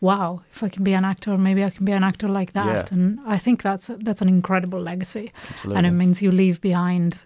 [0.00, 2.66] "Wow, if I can be an actor, maybe I can be an actor like that."
[2.66, 2.96] Yeah.
[2.98, 5.78] And I think that's that's an incredible legacy, Absolutely.
[5.78, 7.18] and it means you leave behind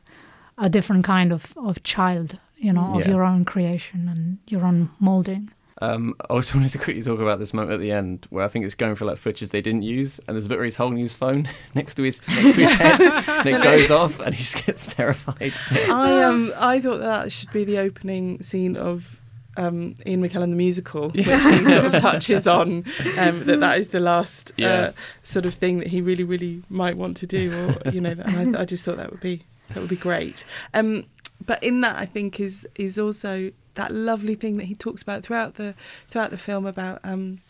[0.59, 3.13] a different kind of of child, you know, of Yeah.
[3.13, 5.51] your own creation and your own molding.
[5.83, 8.49] Um, I also wanted to quickly talk about this moment at the end where I
[8.49, 10.77] think it's going for like footage they didn't use, and there's a bit where he's
[10.77, 14.35] holding his phone next to his next to his head, and it goes off, and
[14.35, 15.55] he just gets terrified.
[15.91, 19.20] I um I thought that should be the opening scene of
[19.61, 22.85] um, Ian McKellen the musical, which he sort of touches on.
[23.19, 24.69] Um, that that is the last Yeah.
[24.69, 24.93] uh,
[25.23, 27.53] sort of thing that he really really might want to do,
[27.85, 28.15] or you know.
[28.19, 30.45] And I, I just thought that would be that would be great.
[30.75, 31.05] Um,
[31.45, 35.23] but in that, I think is is also that lovely thing that he talks about
[35.23, 35.75] throughout the
[36.09, 37.41] throughout the film about um,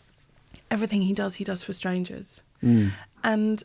[0.69, 2.41] everything he does, he does for strangers.
[2.63, 2.91] Mm.
[3.23, 3.63] And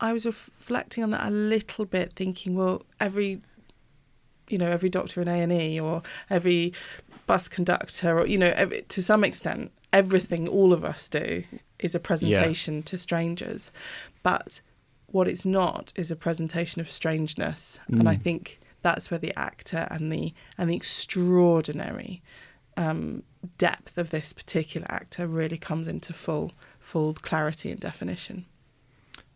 [0.00, 3.42] I was reflecting on that a little bit, thinking, well, every,
[4.48, 6.72] you know, every doctor in A and E or every
[7.30, 11.26] bus conductor, or you know, every, to some extent, everything all of us do
[11.78, 13.70] is a presentation to strangers,
[14.22, 14.60] but
[15.06, 17.62] what it's not is a presentation of strangeness,
[17.98, 18.22] and I Mm.
[18.26, 18.42] think
[18.82, 20.26] that's where the actor and the
[20.58, 22.12] and the extraordinary
[22.76, 23.22] um,
[23.58, 28.46] depth of this particular actor really comes into full full clarity and definition.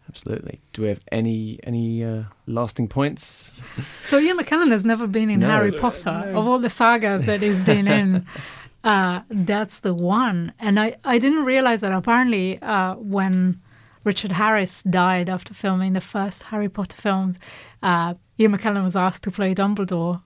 [0.09, 0.61] Absolutely.
[0.73, 3.51] Do we have any any uh, lasting points?
[4.05, 5.49] So Ian McKellen has never been in No.
[5.49, 6.25] Harry Potter.
[6.27, 6.39] no.
[6.39, 8.27] Of all the sagas that he's been in,
[8.85, 10.53] uh, that's the one.
[10.61, 13.61] And I, I didn't realize that apparently uh, when
[14.05, 17.39] Richard Harris died after filming the first Harry Potter films,
[17.83, 20.21] uh, Ian McKellen was asked to play Dumbledore,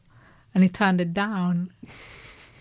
[0.55, 1.71] and he turned it down.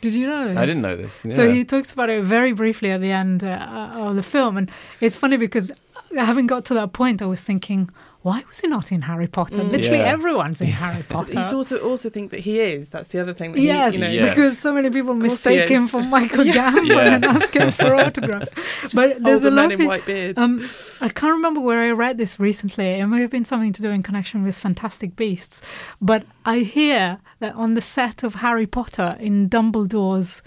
[0.01, 0.51] Did you know?
[0.55, 1.23] I didn't know this.
[1.35, 4.69] So he talks about it very briefly at the end uh, of the film, and
[5.01, 5.71] it's funny because
[6.15, 7.89] having got to that point, I was thinking,
[8.23, 9.63] why was he not in Harry Potter?
[9.63, 10.11] Literally Yeah.
[10.11, 11.39] everyone's in Harry Potter.
[11.39, 12.89] you also also think that he is.
[12.89, 13.53] That's the other thing.
[13.53, 14.29] That Yes, he, you know, Yeah.
[14.33, 16.71] because so many people mistake him for Michael Yeah.
[16.71, 17.13] Gambon Yeah.
[17.15, 18.51] and ask him for autographs.
[18.93, 20.37] But there's older a man in white beard.
[20.37, 20.67] um,
[20.99, 22.85] I can't remember where I read this recently.
[22.99, 25.61] It may have been something to do in connection with Fantastic Beasts.
[26.01, 30.41] But I hear that on the set of Harry Potter in Dumbledore's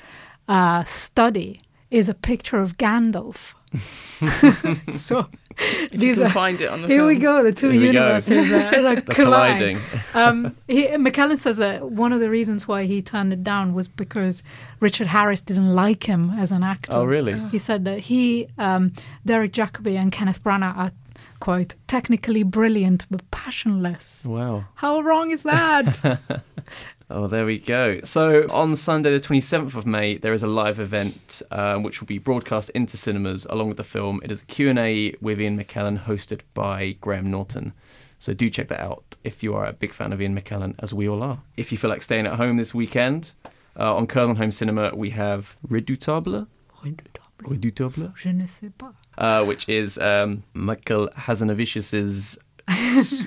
[0.48, 3.54] uh, study is a picture of Gandalf.
[4.90, 7.08] so if you these can are find it on the here film.
[7.08, 7.42] we go.
[7.42, 9.12] The two Here universes are They're collide.
[9.58, 9.78] colliding.
[10.14, 13.88] Um, he, McKellen says that one of the reasons why he turned it down was
[13.88, 14.42] because
[14.80, 16.92] Richard Harris didn't like him as an actor.
[16.96, 17.38] Oh, really?
[17.50, 18.92] He said that he, um,
[19.24, 20.90] Derek Jacobi, and Kenneth Branagh are,
[21.40, 24.24] quote, technically brilliant but passionless.
[24.24, 24.66] Wow.
[24.76, 26.20] How wrong is that?
[27.12, 28.00] Oh, there we go.
[28.04, 32.06] So on Sunday, the 27th of May, there is a live event um, which will
[32.06, 34.20] be broadcast into cinemas along with the film.
[34.22, 37.72] It is a Q&A with Ian McKellen hosted by Graham Norton.
[38.20, 40.94] So do check that out if you are a big fan of Ian McKellen, as
[40.94, 41.40] we all are.
[41.56, 43.32] If you feel like staying at home this weekend,
[43.76, 46.46] uh, on Curzon Home Cinema, we have Redoutable.
[46.76, 47.29] Redoutable.
[48.16, 48.92] Je ne sais pas.
[49.18, 52.38] uh, which is um, Michael Hazanavicius's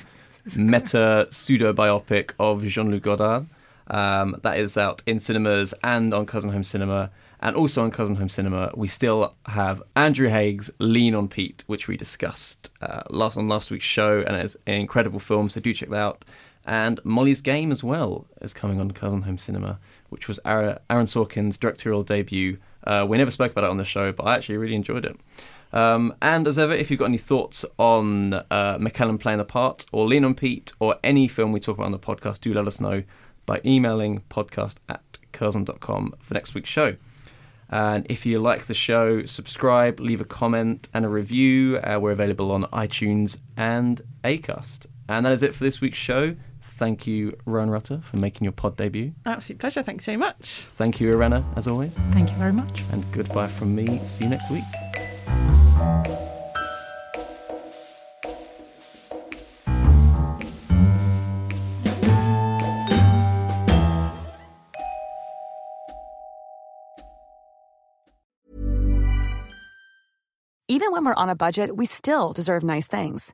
[0.55, 3.47] meta pseudo biopic of Jean Luc Godard.
[3.87, 7.11] Um, that is out in cinemas and on Curzon Home Cinema.
[7.41, 11.89] And also on Curzon Home Cinema, we still have Andrew Haigh's Lean on Pete, which
[11.89, 15.49] we discussed uh, last on last week's show, and it's an incredible film.
[15.49, 16.23] So do check that out.
[16.65, 21.05] And Molly's Game as well is coming on Curzon Home Cinema, which was Aaron Aaron
[21.05, 24.57] Sorkin's directorial debut Uh, we never spoke about it on the show, but I actually
[24.57, 25.17] really enjoyed it.
[25.71, 29.85] Um, and as ever, if you've got any thoughts on uh, McKellen playing the part,
[29.91, 32.67] or Lean on Pete, or any film we talk about on the podcast, do let
[32.67, 33.03] us know
[33.45, 36.95] by emailing podcast at curzon.com for next week's show.
[37.69, 41.79] And if you like the show, subscribe, leave a comment and a review.
[41.79, 44.85] Uh, we're available on iTunes and Acast.
[45.09, 46.35] And that is it for this week's show.
[46.83, 49.13] Thank you, Rowan Rutter, for making your pod debut.
[49.25, 49.81] Absolute pleasure.
[49.83, 50.67] Thanks so much.
[50.71, 51.97] Thank you, Irena, as always.
[52.11, 52.83] Thank you very much.
[52.91, 54.01] And goodbye from me.
[54.05, 54.65] See you next week.
[70.67, 73.33] Even when we're on a budget, we still deserve nice things.